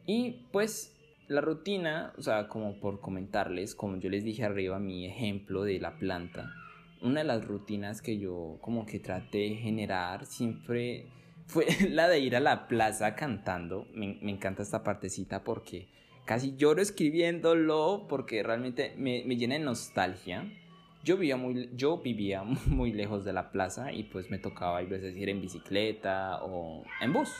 Y 0.07 0.47
pues 0.51 0.98
la 1.29 1.41
rutina, 1.41 2.13
o 2.17 2.23
sea, 2.23 2.49
como 2.49 2.81
por 2.81 3.01
comentarles, 3.01 3.75
como 3.75 3.99
yo 3.99 4.09
les 4.09 4.25
dije 4.25 4.45
arriba, 4.45 4.79
mi 4.79 5.07
ejemplo 5.07 5.63
de 5.63 5.79
la 5.79 5.99
planta, 5.99 6.51
una 7.03 7.21
de 7.21 7.27
las 7.27 7.47
rutinas 7.47 8.03
que 8.03 8.19
yo 8.19 8.59
como 8.61 8.87
que 8.87 8.99
traté 8.99 9.39
de 9.39 9.57
generar 9.57 10.27
siempre 10.27 11.07
fue 11.47 11.67
la 11.91 12.09
de 12.09 12.21
ir 12.21 12.35
a 12.35 12.41
la 12.41 12.67
plaza 12.67 13.15
cantando. 13.15 13.87
Me, 13.95 14.19
encanta 14.23 14.63
esta 14.63 14.83
partecita 14.83 15.45
porque 15.45 15.89
casi 16.25 16.57
lloro 16.57 16.83
escribiéndolo 16.83 18.07
porque 18.09 18.43
realmente 18.43 18.95
me, 18.97 19.23
me 19.25 19.37
llena 19.37 19.55
de 19.55 19.61
nostalgia. 19.61 20.51
Yo 21.05 21.17
vivía, 21.17 21.37
muy, 21.37 21.71
yo 21.75 21.99
vivía 21.99 22.43
muy 22.67 22.93
lejos 22.93 23.25
de 23.25 23.33
la 23.33 23.51
plaza 23.51 23.93
y 23.93 24.05
pues 24.05 24.31
me 24.31 24.39
tocaba 24.39 24.79
a 24.79 24.83
veces 24.83 25.17
ir 25.17 25.29
en 25.29 25.41
bicicleta 25.41 26.43
o 26.43 26.85
en 27.01 27.13
bus. 27.13 27.31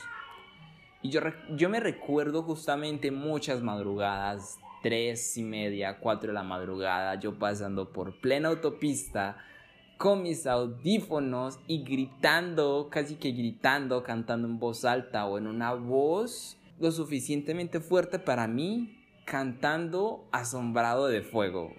Y 1.03 1.11
yo, 1.11 1.21
yo 1.57 1.69
me 1.69 1.81
recuerdo 1.81 2.43
justamente 2.43 3.11
muchas 3.11 3.63
madrugadas, 3.63 4.59
tres 4.83 5.37
y 5.37 5.43
media, 5.43 5.99
cuatro 5.99 6.29
de 6.29 6.35
la 6.35 6.43
madrugada, 6.43 7.15
yo 7.17 7.39
pasando 7.39 7.93
por 7.93 8.21
plena 8.21 8.49
autopista 8.49 9.37
con 9.99 10.23
mis 10.23 10.47
audífonos 10.47 11.59
y 11.67 11.83
gritando, 11.83 12.89
casi 12.91 13.17
que 13.17 13.33
gritando, 13.33 14.03
cantando 14.05 14.47
en 14.47 14.59
voz 14.59 14.85
alta 14.85 15.27
o 15.27 15.39
en 15.39 15.47
una 15.49 15.75
voz 15.75 16.57
lo 16.79 16.93
suficientemente 16.93 17.81
fuerte 17.81 18.21
para 18.21 18.47
mí, 18.47 18.97
cantando 19.25 20.29
asombrado 20.31 21.09
de 21.09 21.23
fuego. 21.23 21.73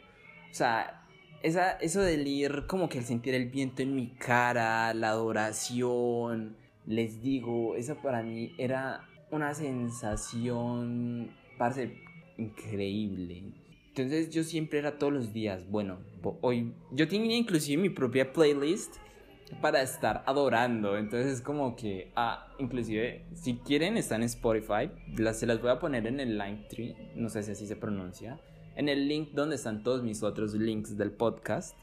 O 0.51 0.53
sea, 0.53 1.05
esa, 1.41 1.71
eso 1.71 2.01
del 2.01 2.27
ir 2.27 2.65
como 2.67 2.89
que 2.89 2.99
el 2.99 3.05
sentir 3.05 3.33
el 3.33 3.49
viento 3.49 3.81
en 3.81 3.95
mi 3.95 4.09
cara, 4.09 4.93
la 4.93 5.11
adoración, 5.11 6.57
les 6.85 7.21
digo, 7.21 7.75
eso 7.75 7.95
para 7.95 8.21
mí 8.21 8.53
era 8.57 9.08
una 9.31 9.53
sensación, 9.53 11.31
parece 11.57 11.97
increíble. 12.37 13.53
Entonces 13.89 14.29
yo 14.29 14.43
siempre 14.43 14.79
era 14.79 14.97
todos 14.97 15.11
los 15.11 15.33
días, 15.33 15.69
bueno, 15.69 15.99
hoy 16.41 16.73
yo 16.91 17.07
tenía 17.07 17.35
inclusive 17.35 17.81
mi 17.81 17.89
propia 17.89 18.31
playlist 18.31 18.95
para 19.61 19.81
estar 19.81 20.23
adorando. 20.25 20.97
Entonces 20.97 21.33
es 21.33 21.41
como 21.41 21.75
que, 21.75 22.11
ah, 22.15 22.47
inclusive, 22.59 23.25
si 23.33 23.55
quieren, 23.57 23.97
están 23.97 24.21
en 24.21 24.27
Spotify. 24.27 24.91
Las, 25.17 25.39
se 25.39 25.45
las 25.45 25.61
voy 25.61 25.71
a 25.71 25.79
poner 25.79 26.07
en 26.07 26.19
el 26.19 26.37
link 26.37 26.67
tree, 26.69 26.95
no 27.15 27.29
sé 27.29 27.43
si 27.43 27.51
así 27.51 27.67
se 27.67 27.75
pronuncia. 27.75 28.39
En 28.75 28.89
el 28.89 29.07
link 29.07 29.31
donde 29.33 29.55
están 29.55 29.83
todos 29.83 30.03
mis 30.03 30.23
otros 30.23 30.53
links 30.53 30.97
del 30.97 31.11
podcast. 31.11 31.75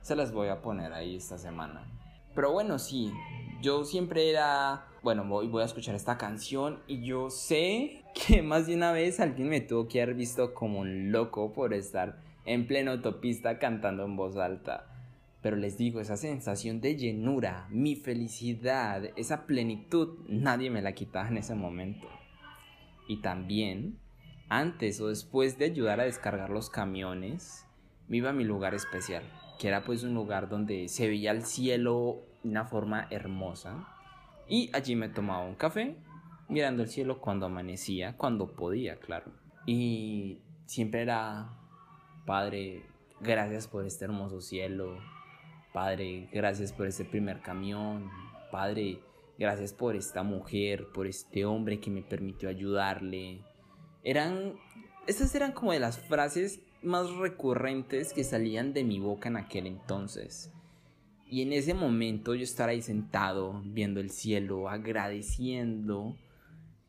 Se 0.00 0.16
las 0.16 0.32
voy 0.32 0.48
a 0.48 0.62
poner 0.62 0.92
ahí 0.92 1.16
esta 1.16 1.38
semana. 1.38 1.86
Pero 2.34 2.52
bueno, 2.52 2.78
sí, 2.78 3.12
yo 3.62 3.84
siempre 3.84 4.28
era, 4.28 4.88
bueno, 5.02 5.24
voy, 5.24 5.46
voy 5.46 5.62
a 5.62 5.66
escuchar 5.66 5.94
esta 5.94 6.18
canción 6.18 6.80
y 6.88 7.02
yo 7.04 7.30
sé 7.30 8.02
que 8.14 8.42
más 8.42 8.66
de 8.66 8.74
una 8.74 8.92
vez 8.92 9.20
alguien 9.20 9.48
me 9.48 9.60
tuvo 9.60 9.88
que 9.88 10.02
haber 10.02 10.16
visto 10.16 10.52
como 10.52 10.80
un 10.80 11.12
loco 11.12 11.52
por 11.52 11.72
estar 11.72 12.18
en 12.44 12.66
plena 12.66 12.90
autopista 12.90 13.58
cantando 13.58 14.04
en 14.04 14.16
voz 14.16 14.36
alta. 14.36 14.88
Pero 15.40 15.56
les 15.56 15.78
digo, 15.78 16.00
esa 16.00 16.16
sensación 16.16 16.80
de 16.80 16.96
llenura, 16.96 17.66
mi 17.70 17.96
felicidad, 17.96 19.04
esa 19.16 19.46
plenitud, 19.46 20.18
nadie 20.28 20.70
me 20.70 20.82
la 20.82 20.92
quitaba 20.92 21.28
en 21.28 21.36
ese 21.36 21.54
momento. 21.54 22.08
Y 23.08 23.22
también, 23.22 23.98
antes 24.48 25.00
o 25.00 25.08
después 25.08 25.58
de 25.58 25.66
ayudar 25.66 26.00
a 26.00 26.04
descargar 26.04 26.50
los 26.50 26.70
camiones, 26.70 27.66
me 28.08 28.18
iba 28.18 28.30
a 28.30 28.34
mi 28.34 28.44
lugar 28.44 28.74
especial, 28.74 29.24
que 29.58 29.68
era 29.68 29.84
pues 29.84 30.04
un 30.04 30.14
lugar 30.14 30.48
donde 30.48 30.88
se 30.88 31.08
veía 31.08 31.32
el 31.32 31.44
cielo 31.44 32.24
una 32.44 32.64
forma 32.64 33.06
hermosa. 33.10 33.88
Y 34.48 34.70
allí 34.74 34.96
me 34.96 35.08
tomaba 35.08 35.44
un 35.44 35.54
café, 35.54 35.96
mirando 36.48 36.82
el 36.82 36.88
cielo 36.88 37.20
cuando 37.20 37.46
amanecía, 37.46 38.16
cuando 38.16 38.54
podía, 38.54 38.96
claro. 38.96 39.32
Y 39.66 40.42
siempre 40.66 41.02
era, 41.02 41.56
Padre, 42.26 42.82
gracias 43.20 43.68
por 43.68 43.86
este 43.86 44.04
hermoso 44.04 44.40
cielo, 44.40 44.98
Padre, 45.72 46.28
gracias 46.32 46.72
por 46.72 46.86
este 46.86 47.04
primer 47.04 47.40
camión. 47.40 48.10
Padre, 48.50 49.00
gracias 49.38 49.72
por 49.72 49.96
esta 49.96 50.22
mujer, 50.22 50.88
por 50.92 51.06
este 51.06 51.46
hombre 51.46 51.80
que 51.80 51.90
me 51.90 52.02
permitió 52.02 52.50
ayudarle. 52.50 53.40
Eran, 54.04 54.54
estas 55.06 55.34
eran 55.34 55.52
como 55.52 55.72
de 55.72 55.80
las 55.80 55.98
frases 55.98 56.60
más 56.82 57.10
recurrentes 57.16 58.12
que 58.12 58.24
salían 58.24 58.74
de 58.74 58.84
mi 58.84 58.98
boca 58.98 59.30
en 59.30 59.38
aquel 59.38 59.66
entonces. 59.66 60.52
Y 61.32 61.42
en 61.42 61.52
ese 61.52 61.74
momento 61.74 62.34
yo 62.34 62.44
estar 62.44 62.68
ahí 62.68 62.82
sentado, 62.82 63.60
viendo 63.64 63.98
el 63.98 64.10
cielo, 64.10 64.68
agradeciendo, 64.68 66.16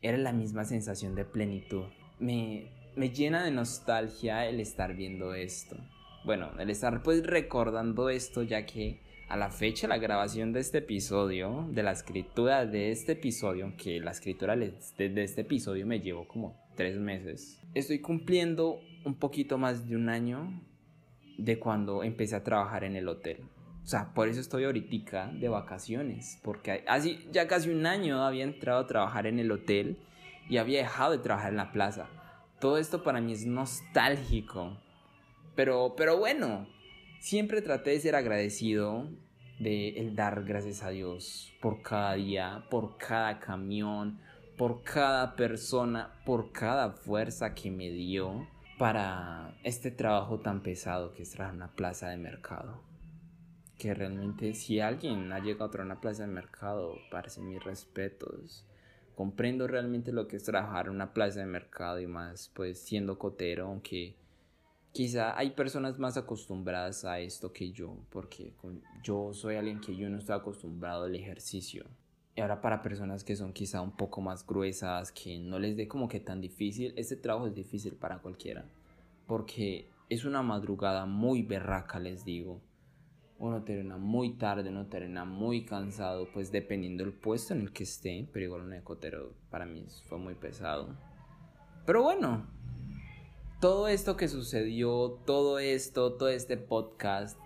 era 0.02 0.18
la 0.18 0.34
misma 0.34 0.66
sensación 0.66 1.16
de 1.16 1.26
plenitud. 1.26 1.86
Me, 2.20 2.68
me 2.96 3.10
llena 3.10 3.44
de 3.44 3.52
nostalgia 3.52 4.46
el 4.46 4.60
estar 4.60 4.96
viendo 4.96 5.34
esto 5.34 5.78
bueno, 6.26 6.52
el 6.58 6.70
estar 6.70 7.04
pues 7.04 7.26
recordando 7.26 8.10
esto 8.10 8.44
ya 8.44 8.66
que 8.66 9.02
a 9.28 9.36
la 9.36 9.50
fecha 9.50 9.88
la 9.88 9.98
grabación 9.98 10.54
de 10.54 10.60
este 10.62 10.78
episodio, 10.78 11.68
de 11.72 11.84
la 11.84 11.92
escritura 11.92 12.66
de 12.66 12.92
este 12.92 13.14
episodio, 13.14 13.66
aunque 13.66 14.00
la 14.00 14.12
escritura 14.12 14.56
de, 14.56 14.74
este 14.98 15.42
episodio 15.42 15.86
me 15.86 16.00
llevó 16.00 16.28
como 16.28 16.56
tres 16.76 16.98
meses, 16.98 17.60
estoy 17.74 18.00
cumpliendo 18.00 18.80
un 19.06 19.16
poquito 19.16 19.58
más 19.58 19.88
de 19.88 19.96
un 19.96 20.10
año 20.10 20.62
de 21.38 21.60
cuando 21.60 22.04
empecé 22.04 22.36
a 22.36 22.44
trabajar 22.44 22.84
en 22.84 22.96
el 22.96 23.08
hotel. 23.08 23.38
O 23.84 23.86
sea, 23.86 24.14
por 24.14 24.30
eso 24.30 24.40
estoy 24.40 24.64
ahorita 24.64 25.28
de 25.28 25.50
vacaciones, 25.50 26.40
porque 26.42 26.86
así 26.88 27.28
ya 27.32 27.48
casi 27.48 27.70
un 27.70 27.86
año 27.86 28.24
había 28.24 28.46
entrado 28.46 28.80
a 28.80 28.88
trabajar 28.88 29.28
en 29.28 29.40
el 29.40 29.52
hotel 29.52 29.98
y 30.50 30.58
había 30.58 30.80
dejado 30.80 31.12
de 31.12 31.18
trabajar 31.18 31.52
en 31.52 31.58
la 31.58 31.74
plaza. 31.74 32.08
Todo 32.60 32.78
esto 32.78 33.04
para 33.04 33.20
mí 33.20 33.34
es 33.34 33.46
nostálgico, 33.46 34.78
pero, 35.56 35.96
pero 35.98 36.18
bueno, 36.18 36.66
siempre 37.20 37.62
traté 37.62 37.92
de 37.92 38.00
ser 38.00 38.16
agradecido 38.16 39.10
de 39.60 39.90
el 40.00 40.16
dar 40.16 40.44
gracias 40.44 40.82
a 40.82 40.90
Dios 40.90 41.54
por 41.62 41.82
cada 41.82 42.14
día, 42.14 42.66
por 42.70 42.98
cada 42.98 43.40
camión, 43.40 44.20
por 44.58 44.84
cada 44.84 45.36
persona, 45.36 46.22
por 46.26 46.54
cada 46.54 46.92
fuerza 46.92 47.54
que 47.54 47.70
me 47.70 47.90
dio 47.90 48.48
para 48.78 49.56
este 49.64 49.92
trabajo 49.92 50.40
tan 50.40 50.62
pesado 50.64 51.14
que 51.14 51.24
es 51.24 51.32
trabajar 51.32 51.56
una 51.56 51.76
plaza 51.76 52.10
de 52.10 52.18
mercado. 52.18 52.93
Que 53.84 53.94
realmente 53.94 54.54
si 54.54 54.80
alguien 54.80 55.30
ha 55.34 55.40
llegado 55.40 55.66
a 55.66 55.70
traer 55.70 55.86
una 55.86 56.00
plaza 56.00 56.26
de 56.26 56.32
mercado, 56.32 56.96
parece 57.12 57.42
mis 57.42 57.62
respetos. 57.62 58.66
Comprendo 59.14 59.68
realmente 59.68 60.14
lo 60.14 60.26
que 60.26 60.38
es 60.38 60.44
trabajar 60.46 60.86
en 60.86 60.94
una 60.94 61.14
plaza 61.14 61.42
de 61.42 61.48
mercado 61.48 62.00
y 62.00 62.08
más 62.08 62.50
pues 62.56 62.80
siendo 62.80 63.20
cotero, 63.20 63.66
aunque 63.66 64.16
quizá 64.94 65.38
hay 65.38 65.50
personas 65.50 66.00
más 66.00 66.16
acostumbradas 66.16 67.04
a 67.04 67.20
esto 67.20 67.52
que 67.52 67.74
yo, 67.74 67.98
porque 68.10 68.54
yo 69.04 69.34
soy 69.34 69.58
alguien 69.58 69.82
que 69.82 69.98
yo 69.98 70.10
no 70.10 70.20
estoy 70.20 70.38
acostumbrado 70.38 71.04
al 71.04 71.16
ejercicio. 71.18 71.84
Y 72.38 72.40
ahora 72.40 72.62
para 72.62 72.82
personas 72.82 73.26
que 73.26 73.36
son 73.36 73.52
quizá 73.52 73.82
un 73.82 73.98
poco 73.98 74.22
más 74.22 74.48
gruesas, 74.48 75.12
que 75.12 75.40
no 75.40 75.60
les 75.60 75.76
dé 75.76 75.90
como 75.90 76.08
que 76.08 76.22
tan 76.22 76.40
difícil, 76.40 76.94
este 76.96 77.18
trabajo 77.18 77.48
es 77.48 77.54
difícil 77.54 77.96
para 77.96 78.20
cualquiera, 78.20 78.64
porque 79.28 79.90
es 80.10 80.24
una 80.24 80.42
madrugada 80.42 81.06
muy 81.06 81.42
berraca, 81.42 82.00
les 82.00 82.24
digo. 82.24 82.62
Uno 83.44 83.62
termina 83.62 83.98
muy 83.98 84.36
tarde, 84.38 84.70
uno 84.70 84.86
termina 84.86 85.26
muy 85.26 85.66
cansado, 85.66 86.30
pues 86.34 86.50
dependiendo 86.50 87.04
del 87.04 87.12
puesto 87.12 87.54
en 87.54 87.60
el 87.60 87.74
que 87.74 87.84
esté, 87.84 88.26
pero 88.32 88.46
igual 88.46 88.62
un 88.62 88.72
ecotero 88.72 89.34
para 89.50 89.66
mí 89.66 89.86
fue 90.08 90.18
muy 90.18 90.34
pesado. 90.34 90.96
Pero 91.86 92.04
bueno, 92.04 92.48
todo 93.60 93.90
esto 93.90 94.16
que 94.16 94.30
sucedió, 94.30 95.20
todo 95.26 95.60
esto, 95.60 96.14
todo 96.14 96.30
este 96.30 96.56
podcast 96.56 97.38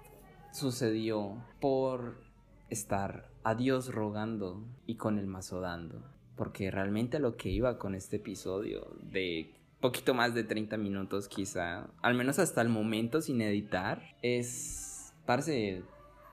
sucedió 0.52 1.44
por 1.60 2.22
estar 2.70 3.32
a 3.44 3.56
Dios 3.56 3.92
rogando 3.92 4.64
y 4.86 4.98
con 4.98 5.18
el 5.18 5.26
mazo 5.26 5.62
dando. 5.62 6.04
Porque 6.36 6.70
realmente 6.70 7.18
lo 7.18 7.38
que 7.38 7.50
iba 7.50 7.80
con 7.80 7.96
este 7.96 8.18
episodio 8.18 8.96
de 9.02 9.52
poquito 9.82 10.14
más 10.14 10.36
de 10.36 10.44
30 10.44 10.78
minutos 10.78 11.28
quizá, 11.28 11.90
al 12.04 12.14
menos 12.14 12.38
hasta 12.38 12.62
el 12.62 12.70
momento 12.70 13.20
sin 13.20 13.42
editar, 13.42 14.16
es, 14.22 14.87
parce, 15.28 15.84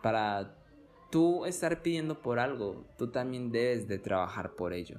para 0.03 0.57
tú 1.11 1.45
estar 1.45 1.83
pidiendo 1.83 2.23
por 2.23 2.39
algo, 2.39 2.85
tú 2.97 3.11
también 3.11 3.53
debes 3.53 3.87
de 3.87 3.99
trabajar 3.99 4.53
por 4.53 4.73
ello. 4.73 4.97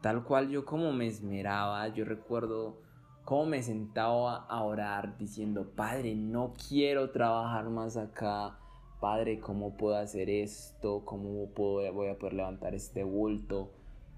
Tal 0.00 0.24
cual 0.24 0.48
yo 0.48 0.64
como 0.64 0.92
me 0.92 1.06
esmeraba, 1.06 1.86
yo 1.88 2.04
recuerdo 2.04 2.78
cómo 3.24 3.46
me 3.46 3.62
sentaba 3.62 4.46
a 4.46 4.62
orar 4.64 5.18
diciendo, 5.18 5.70
Padre, 5.76 6.14
no 6.14 6.54
quiero 6.68 7.10
trabajar 7.10 7.68
más 7.68 7.96
acá. 7.96 8.58
Padre, 9.00 9.38
¿cómo 9.38 9.76
puedo 9.76 9.96
hacer 9.96 10.30
esto? 10.30 11.04
¿Cómo 11.04 11.50
puedo, 11.50 11.92
voy 11.92 12.08
a 12.08 12.18
poder 12.18 12.34
levantar 12.34 12.74
este 12.74 13.04
bulto? 13.04 13.70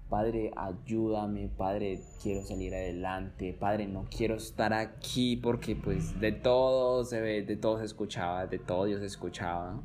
Padre, 0.09 0.51
ayúdame, 0.55 1.49
Padre, 1.55 2.01
quiero 2.23 2.41
salir 2.41 2.73
adelante, 2.73 3.53
Padre, 3.53 3.87
no 3.87 4.07
quiero 4.09 4.35
estar 4.35 4.73
aquí 4.73 5.37
porque 5.37 5.75
pues 5.75 6.19
de 6.19 6.31
todo 6.31 7.03
se 7.05 7.21
ve, 7.21 7.43
de 7.43 7.55
todo 7.55 7.77
se 7.77 7.85
escuchaba, 7.85 8.47
de 8.47 8.57
todo 8.57 8.85
Dios 8.85 9.03
escuchaba. 9.03 9.83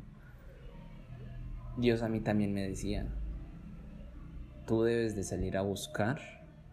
Dios 1.77 2.01
a 2.01 2.09
mí 2.09 2.21
también 2.21 2.53
me 2.55 2.67
decía, 2.67 3.05
tú 4.65 4.81
debes 4.81 5.15
de 5.15 5.23
salir 5.23 5.57
a 5.57 5.61
buscar 5.61 6.19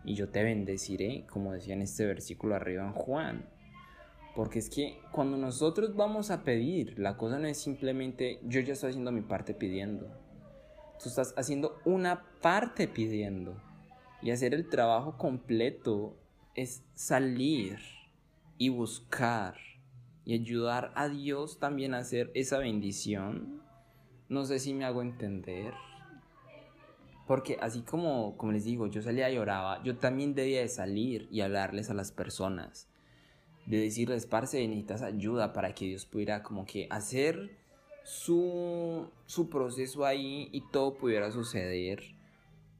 y 0.02 0.14
yo 0.14 0.30
te 0.30 0.42
bendeciré, 0.42 1.26
como 1.26 1.52
decía 1.52 1.74
en 1.74 1.82
este 1.82 2.06
versículo 2.06 2.54
arriba 2.54 2.86
en 2.86 2.92
Juan. 2.92 3.44
Porque 4.34 4.60
es 4.60 4.70
que 4.70 4.98
cuando 5.10 5.36
nosotros 5.36 5.94
vamos 5.94 6.30
a 6.30 6.42
pedir, 6.42 6.98
la 6.98 7.18
cosa 7.18 7.38
no 7.38 7.46
es 7.48 7.58
simplemente 7.58 8.40
yo 8.44 8.60
ya 8.60 8.72
estoy 8.72 8.90
haciendo 8.90 9.12
mi 9.12 9.20
parte 9.20 9.52
pidiendo. 9.52 10.08
Tú 11.02 11.08
estás 11.08 11.34
haciendo 11.36 11.80
una 11.84 12.22
parte 12.40 12.86
pidiendo. 12.86 13.60
Y 14.20 14.30
hacer 14.30 14.54
el 14.54 14.68
trabajo 14.68 15.18
completo 15.18 16.16
es 16.54 16.84
salir 16.94 17.78
y 18.56 18.68
buscar 18.68 19.56
y 20.24 20.34
ayudar 20.34 20.92
a 20.94 21.08
Dios 21.08 21.58
también 21.58 21.94
a 21.94 21.98
hacer 21.98 22.30
esa 22.34 22.58
bendición. 22.58 23.60
No 24.28 24.44
sé 24.44 24.60
si 24.60 24.74
me 24.74 24.84
hago 24.84 25.02
entender. 25.02 25.74
Porque 27.26 27.56
así 27.60 27.82
como, 27.82 28.36
como 28.36 28.52
les 28.52 28.64
digo, 28.64 28.86
yo 28.86 29.02
salía 29.02 29.30
y 29.30 29.38
oraba, 29.38 29.82
yo 29.82 29.96
también 29.96 30.34
debía 30.34 30.60
de 30.60 30.68
salir 30.68 31.28
y 31.32 31.40
hablarles 31.40 31.90
a 31.90 31.94
las 31.94 32.12
personas. 32.12 32.88
De 33.66 33.78
decirles, 33.78 34.26
parce, 34.26 34.66
necesitas 34.66 35.02
ayuda 35.02 35.52
para 35.52 35.74
que 35.74 35.86
Dios 35.86 36.06
pudiera 36.06 36.42
como 36.42 36.64
que 36.64 36.86
hacer 36.90 37.61
su, 38.04 39.08
su 39.26 39.48
proceso 39.48 40.04
ahí 40.04 40.48
y 40.52 40.62
todo 40.70 40.94
pudiera 40.94 41.30
suceder. 41.30 42.02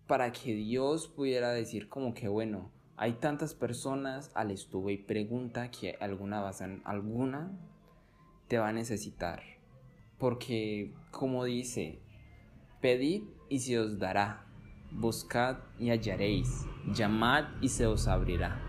Para 0.07 0.33
que 0.33 0.55
Dios 0.55 1.09
pudiera 1.09 1.53
decir 1.53 1.89
como 1.89 2.13
que, 2.13 2.29
bueno, 2.29 2.71
hay 2.97 3.15
tantas 3.15 3.55
personas 3.55 4.31
al 4.35 4.51
estuvo 4.51 4.91
y 4.91 4.97
pregunta 4.97 5.71
que 5.71 5.97
alguna, 6.01 6.49
alguna 6.85 7.51
te 8.49 8.59
va 8.59 8.69
a 8.69 8.73
necesitar. 8.73 9.43
Porque, 10.19 10.95
como 11.11 11.45
dice, 11.45 11.99
pedid 12.81 13.23
y 13.49 13.61
se 13.61 13.79
os 13.79 13.99
dará, 13.99 14.47
buscad 14.93 15.59
y 15.79 15.91
hallaréis, 15.91 16.67
llamad 16.93 17.45
y 17.61 17.71
se 17.71 17.87
os 17.87 18.07
abrirá. 18.09 18.61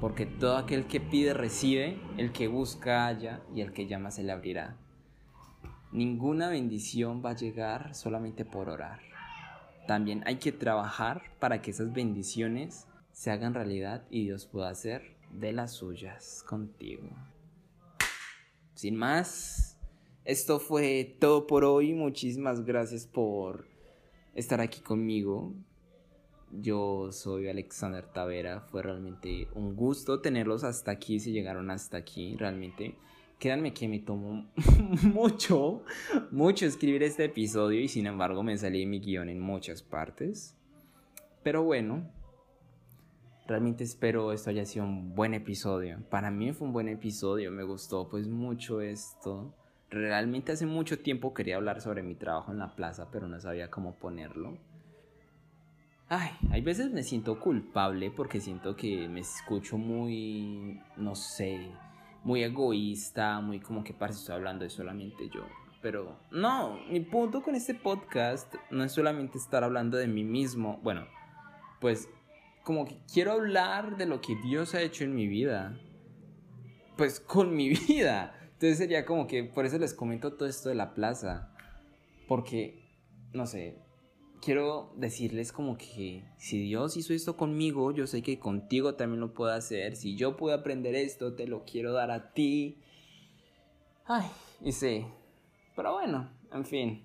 Porque 0.00 0.26
todo 0.26 0.56
aquel 0.56 0.86
que 0.86 1.00
pide 1.00 1.32
recibe, 1.32 1.98
el 2.18 2.32
que 2.32 2.48
busca 2.48 3.06
halla 3.06 3.40
y 3.54 3.60
el 3.60 3.72
que 3.72 3.86
llama 3.86 4.10
se 4.10 4.24
le 4.24 4.32
abrirá. 4.32 4.76
Ninguna 5.94 6.48
bendición 6.48 7.22
va 7.24 7.30
a 7.30 7.36
llegar 7.36 7.94
solamente 7.94 8.44
por 8.44 8.68
orar. 8.68 8.98
También 9.86 10.24
hay 10.26 10.38
que 10.38 10.50
trabajar 10.50 11.22
para 11.38 11.62
que 11.62 11.70
esas 11.70 11.92
bendiciones 11.92 12.88
se 13.12 13.30
hagan 13.30 13.54
realidad 13.54 14.04
y 14.10 14.24
Dios 14.24 14.44
pueda 14.44 14.70
hacer 14.70 15.14
de 15.30 15.52
las 15.52 15.70
suyas 15.70 16.42
contigo. 16.48 17.08
Sin 18.74 18.96
más, 18.96 19.78
esto 20.24 20.58
fue 20.58 21.16
todo 21.20 21.46
por 21.46 21.64
hoy. 21.64 21.92
Muchísimas 21.92 22.64
gracias 22.64 23.06
por 23.06 23.68
estar 24.34 24.60
aquí 24.60 24.80
conmigo. 24.80 25.54
Yo 26.50 27.12
soy 27.12 27.48
Alexander 27.48 28.04
Tavera. 28.04 28.62
Fue 28.62 28.82
realmente 28.82 29.46
un 29.54 29.76
gusto 29.76 30.20
tenerlos 30.20 30.64
hasta 30.64 30.90
aquí, 30.90 31.20
si 31.20 31.30
llegaron 31.30 31.70
hasta 31.70 31.98
aquí. 31.98 32.34
Realmente, 32.36 32.96
créanme 33.38 33.72
que 33.72 33.88
me 33.88 33.98
tomó 33.98 34.50
mucho, 35.02 35.82
mucho 36.30 36.66
escribir 36.66 37.02
este 37.02 37.24
episodio 37.24 37.80
y 37.80 37.88
sin 37.88 38.06
embargo 38.06 38.42
me 38.42 38.56
salí 38.56 38.86
mi 38.86 39.00
guion 39.00 39.28
en 39.28 39.40
muchas 39.40 39.82
partes. 39.82 40.56
Pero 41.42 41.62
bueno, 41.62 42.10
realmente 43.46 43.84
espero 43.84 44.32
esto 44.32 44.50
haya 44.50 44.64
sido 44.64 44.84
un 44.84 45.14
buen 45.14 45.34
episodio. 45.34 45.98
Para 46.10 46.30
mí 46.30 46.52
fue 46.52 46.66
un 46.66 46.72
buen 46.72 46.88
episodio, 46.88 47.50
me 47.50 47.64
gustó 47.64 48.08
pues 48.08 48.28
mucho 48.28 48.80
esto. 48.80 49.54
Realmente 49.90 50.52
hace 50.52 50.66
mucho 50.66 50.98
tiempo 50.98 51.34
quería 51.34 51.56
hablar 51.56 51.80
sobre 51.80 52.02
mi 52.02 52.14
trabajo 52.14 52.50
en 52.50 52.58
la 52.58 52.74
plaza, 52.74 53.10
pero 53.10 53.28
no 53.28 53.38
sabía 53.40 53.70
cómo 53.70 53.94
ponerlo. 53.94 54.58
Ay, 56.08 56.30
hay 56.50 56.60
veces 56.60 56.90
me 56.90 57.02
siento 57.02 57.40
culpable 57.40 58.10
porque 58.10 58.40
siento 58.40 58.76
que 58.76 59.08
me 59.08 59.20
escucho 59.20 59.78
muy, 59.78 60.80
no 60.96 61.14
sé, 61.14 61.70
muy 62.24 62.42
egoísta, 62.42 63.40
muy 63.40 63.60
como 63.60 63.84
que 63.84 63.92
parece 63.92 64.20
estoy 64.20 64.34
hablando 64.34 64.64
de 64.64 64.70
solamente 64.70 65.28
yo. 65.28 65.46
Pero 65.82 66.18
no, 66.30 66.80
mi 66.88 67.00
punto 67.00 67.42
con 67.42 67.54
este 67.54 67.74
podcast 67.74 68.54
no 68.70 68.82
es 68.82 68.92
solamente 68.92 69.36
estar 69.36 69.62
hablando 69.62 69.98
de 69.98 70.08
mí 70.08 70.24
mismo. 70.24 70.80
Bueno, 70.82 71.06
pues 71.80 72.08
como 72.62 72.86
que 72.86 72.98
quiero 73.12 73.32
hablar 73.32 73.98
de 73.98 74.06
lo 74.06 74.22
que 74.22 74.34
Dios 74.36 74.74
ha 74.74 74.80
hecho 74.80 75.04
en 75.04 75.14
mi 75.14 75.28
vida. 75.28 75.78
Pues 76.96 77.20
con 77.20 77.54
mi 77.54 77.68
vida. 77.88 78.34
Entonces 78.54 78.78
sería 78.78 79.04
como 79.04 79.26
que 79.26 79.44
por 79.44 79.66
eso 79.66 79.78
les 79.78 79.92
comento 79.92 80.32
todo 80.32 80.48
esto 80.48 80.70
de 80.70 80.74
la 80.74 80.94
plaza. 80.94 81.54
Porque, 82.26 82.82
no 83.34 83.46
sé, 83.46 83.83
quiero 84.44 84.92
decirles 84.96 85.52
como 85.52 85.78
que 85.78 86.22
si 86.36 86.58
Dios 86.58 86.96
hizo 86.96 87.14
esto 87.14 87.36
conmigo, 87.36 87.92
yo 87.92 88.06
sé 88.06 88.22
que 88.22 88.38
contigo 88.38 88.94
también 88.94 89.20
lo 89.20 89.32
puedo 89.32 89.50
hacer. 89.50 89.96
Si 89.96 90.16
yo 90.16 90.36
pude 90.36 90.52
aprender 90.52 90.94
esto, 90.94 91.34
te 91.34 91.46
lo 91.46 91.64
quiero 91.64 91.92
dar 91.92 92.10
a 92.10 92.32
ti. 92.32 92.78
Ay, 94.04 94.28
y 94.60 94.72
sé. 94.72 95.06
Pero 95.74 95.94
bueno, 95.94 96.30
en 96.52 96.64
fin. 96.66 97.04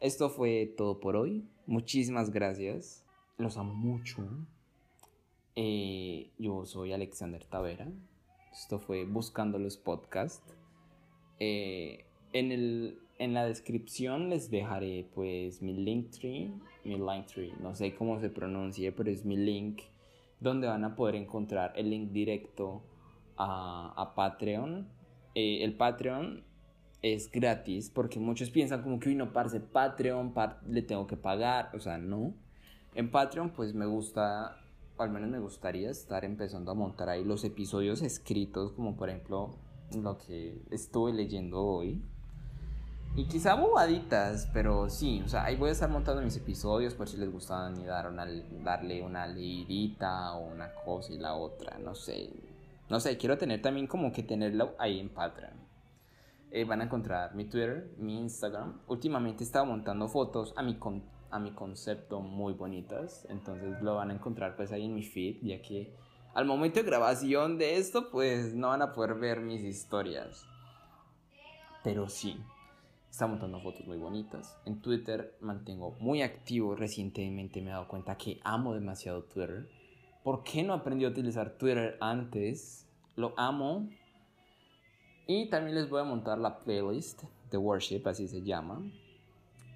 Esto 0.00 0.28
fue 0.28 0.72
todo 0.76 1.00
por 1.00 1.16
hoy. 1.16 1.48
Muchísimas 1.66 2.30
gracias. 2.30 3.04
Los 3.38 3.56
amo 3.56 3.74
mucho. 3.74 4.28
Eh, 5.56 6.30
yo 6.38 6.66
soy 6.66 6.92
Alexander 6.92 7.44
Tavera. 7.44 7.88
Esto 8.52 8.78
fue 8.78 9.04
Buscando 9.04 9.58
los 9.58 9.76
Podcasts. 9.76 10.54
Eh, 11.40 12.04
en, 12.32 12.52
el, 12.52 13.00
en 13.18 13.34
la 13.34 13.44
descripción 13.44 14.30
les 14.30 14.50
dejaré 14.50 15.08
pues 15.14 15.60
mi 15.60 15.74
link 15.74 16.10
tree, 16.10 16.52
mi 16.84 16.96
link 16.96 17.26
tree, 17.26 17.52
no 17.60 17.74
sé 17.74 17.94
cómo 17.94 18.20
se 18.20 18.30
pronuncie, 18.30 18.92
pero 18.92 19.10
es 19.10 19.24
mi 19.24 19.36
link 19.36 19.82
donde 20.40 20.68
van 20.68 20.84
a 20.84 20.94
poder 20.94 21.16
encontrar 21.16 21.72
el 21.76 21.90
link 21.90 22.12
directo 22.12 22.82
a, 23.36 24.12
Patreon. 24.14 24.88
Eh, 25.34 25.64
el 25.64 25.76
Patreon 25.76 26.44
es 27.02 27.30
gratis 27.30 27.90
porque 27.90 28.18
muchos 28.18 28.50
piensan 28.50 28.82
como 28.82 28.98
que, 28.98 29.08
uy, 29.08 29.14
no, 29.14 29.32
parce, 29.32 29.60
Patreon, 29.60 30.32
le 30.68 30.82
tengo 30.82 31.06
que 31.06 31.16
pagar, 31.16 31.70
o 31.74 31.80
sea, 31.80 31.98
no. 31.98 32.34
En 32.94 33.10
Patreon 33.10 33.50
pues 33.50 33.74
me 33.74 33.86
gusta, 33.86 34.56
al 34.96 35.10
menos 35.10 35.28
me 35.28 35.38
gustaría 35.38 35.90
estar 35.90 36.24
empezando 36.24 36.70
a 36.70 36.74
montar 36.74 37.08
ahí 37.08 37.24
los 37.24 37.44
episodios 37.44 38.02
escritos, 38.02 38.72
como 38.72 38.96
por 38.96 39.10
ejemplo 39.10 39.56
lo 39.96 40.18
que 40.18 40.62
estuve 40.70 41.12
leyendo 41.12 41.62
hoy. 41.62 42.02
Y 43.16 43.24
quizá 43.24 43.54
bobaditas, 43.54 44.48
pero 44.52 44.88
sí, 44.88 45.22
o 45.24 45.28
sea, 45.28 45.44
ahí 45.44 45.56
voy 45.56 45.70
a 45.70 45.72
estar 45.72 45.90
montando 45.90 46.22
mis 46.22 46.36
episodios 46.36 46.94
por 46.94 47.08
si 47.08 47.16
les 47.16 47.32
gustaban 47.32 47.80
y 47.80 47.84
dar 47.84 48.08
una, 48.08 48.24
darle 48.62 49.02
una 49.02 49.26
leidita 49.26 50.34
o 50.34 50.46
una 50.46 50.72
cosa 50.84 51.12
y 51.12 51.18
la 51.18 51.34
otra, 51.34 51.78
no 51.78 51.94
sé. 51.94 52.30
No 52.88 53.00
sé, 53.00 53.18
quiero 53.18 53.36
tener 53.36 53.60
también 53.60 53.86
como 53.86 54.12
que 54.12 54.22
tenerlo 54.22 54.74
ahí 54.78 55.00
en 55.00 55.08
Patreon. 55.08 55.52
Eh, 56.50 56.64
van 56.64 56.80
a 56.80 56.84
encontrar 56.84 57.34
mi 57.34 57.44
Twitter, 57.44 57.92
mi 57.98 58.18
Instagram. 58.18 58.80
Últimamente 58.86 59.42
he 59.42 59.46
estado 59.46 59.66
montando 59.66 60.08
fotos 60.08 60.54
a 60.56 60.62
mi, 60.62 60.78
a 61.30 61.38
mi 61.38 61.50
concepto 61.52 62.20
muy 62.20 62.54
bonitas, 62.54 63.26
entonces 63.28 63.82
lo 63.82 63.96
van 63.96 64.10
a 64.10 64.14
encontrar 64.14 64.56
pues 64.56 64.72
ahí 64.72 64.86
en 64.86 64.94
mi 64.94 65.02
feed, 65.02 65.38
ya 65.42 65.60
que 65.60 65.92
al 66.34 66.44
momento 66.44 66.78
de 66.80 66.86
grabación 66.86 67.58
de 67.58 67.78
esto, 67.78 68.10
pues 68.10 68.54
no 68.54 68.68
van 68.68 68.80
a 68.80 68.92
poder 68.92 69.14
ver 69.14 69.40
mis 69.40 69.62
historias. 69.62 70.46
Pero 71.82 72.08
sí, 72.08 72.40
está 73.10 73.26
montando 73.26 73.60
fotos 73.60 73.86
muy 73.86 73.98
bonitas. 73.98 74.58
En 74.64 74.80
Twitter 74.80 75.36
mantengo 75.40 75.96
muy 76.00 76.22
activo. 76.22 76.74
Recientemente 76.74 77.60
me 77.60 77.70
he 77.70 77.72
dado 77.72 77.88
cuenta 77.88 78.16
que 78.16 78.40
amo 78.44 78.74
demasiado 78.74 79.24
Twitter. 79.24 79.68
¿Por 80.22 80.42
qué 80.42 80.62
no 80.62 80.74
aprendí 80.74 81.04
a 81.04 81.08
utilizar 81.08 81.56
Twitter 81.58 81.96
antes? 82.00 82.86
Lo 83.16 83.34
amo. 83.36 83.88
Y 85.26 85.48
también 85.48 85.74
les 85.74 85.88
voy 85.88 86.00
a 86.00 86.04
montar 86.04 86.38
la 86.38 86.58
playlist 86.58 87.22
de 87.50 87.58
Worship, 87.58 88.02
así 88.06 88.28
se 88.28 88.42
llama. 88.42 88.82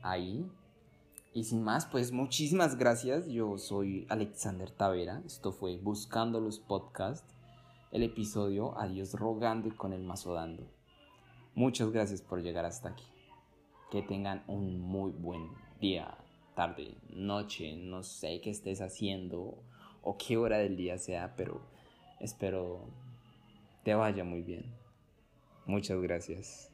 Ahí 0.03 0.51
y 1.35 1.45
sin 1.45 1.63
más, 1.63 1.87
pues 1.87 2.13
muchísimas 2.13 2.77
gracias. 2.77 3.27
Yo 3.27 3.57
soy 3.57 4.07
Alexander 4.11 4.71
Tavera. 4.71 5.23
Esto 5.25 5.51
fue 5.53 5.79
Buscando 5.79 6.41
los 6.41 6.59
Podcasts. 6.59 7.35
El 7.91 8.03
episodio 8.03 8.79
Adiós 8.79 9.15
rogando 9.15 9.69
y 9.69 9.73
con 9.73 9.95
el 9.95 10.03
mazo 10.03 10.35
dando. 10.35 10.65
Muchas 11.55 11.91
gracias 11.91 12.21
por 12.21 12.43
llegar 12.43 12.67
hasta 12.67 12.91
aquí. 12.91 13.12
Que 13.93 14.01
tengan 14.01 14.43
un 14.47 14.81
muy 14.81 15.11
buen 15.13 15.51
día, 15.79 16.17
tarde, 16.55 16.95
noche, 17.11 17.77
no 17.77 18.03
sé 18.03 18.41
qué 18.41 18.49
estés 18.49 18.81
haciendo 18.81 19.59
o 20.01 20.17
qué 20.17 20.39
hora 20.39 20.57
del 20.57 20.79
día 20.79 20.97
sea, 20.97 21.35
pero 21.37 21.61
espero 22.19 22.89
te 23.85 23.95
vaya 23.95 24.25
muy 24.25 24.41
bien. 24.41 24.65
Muchas 25.67 26.01
gracias. 26.01 26.72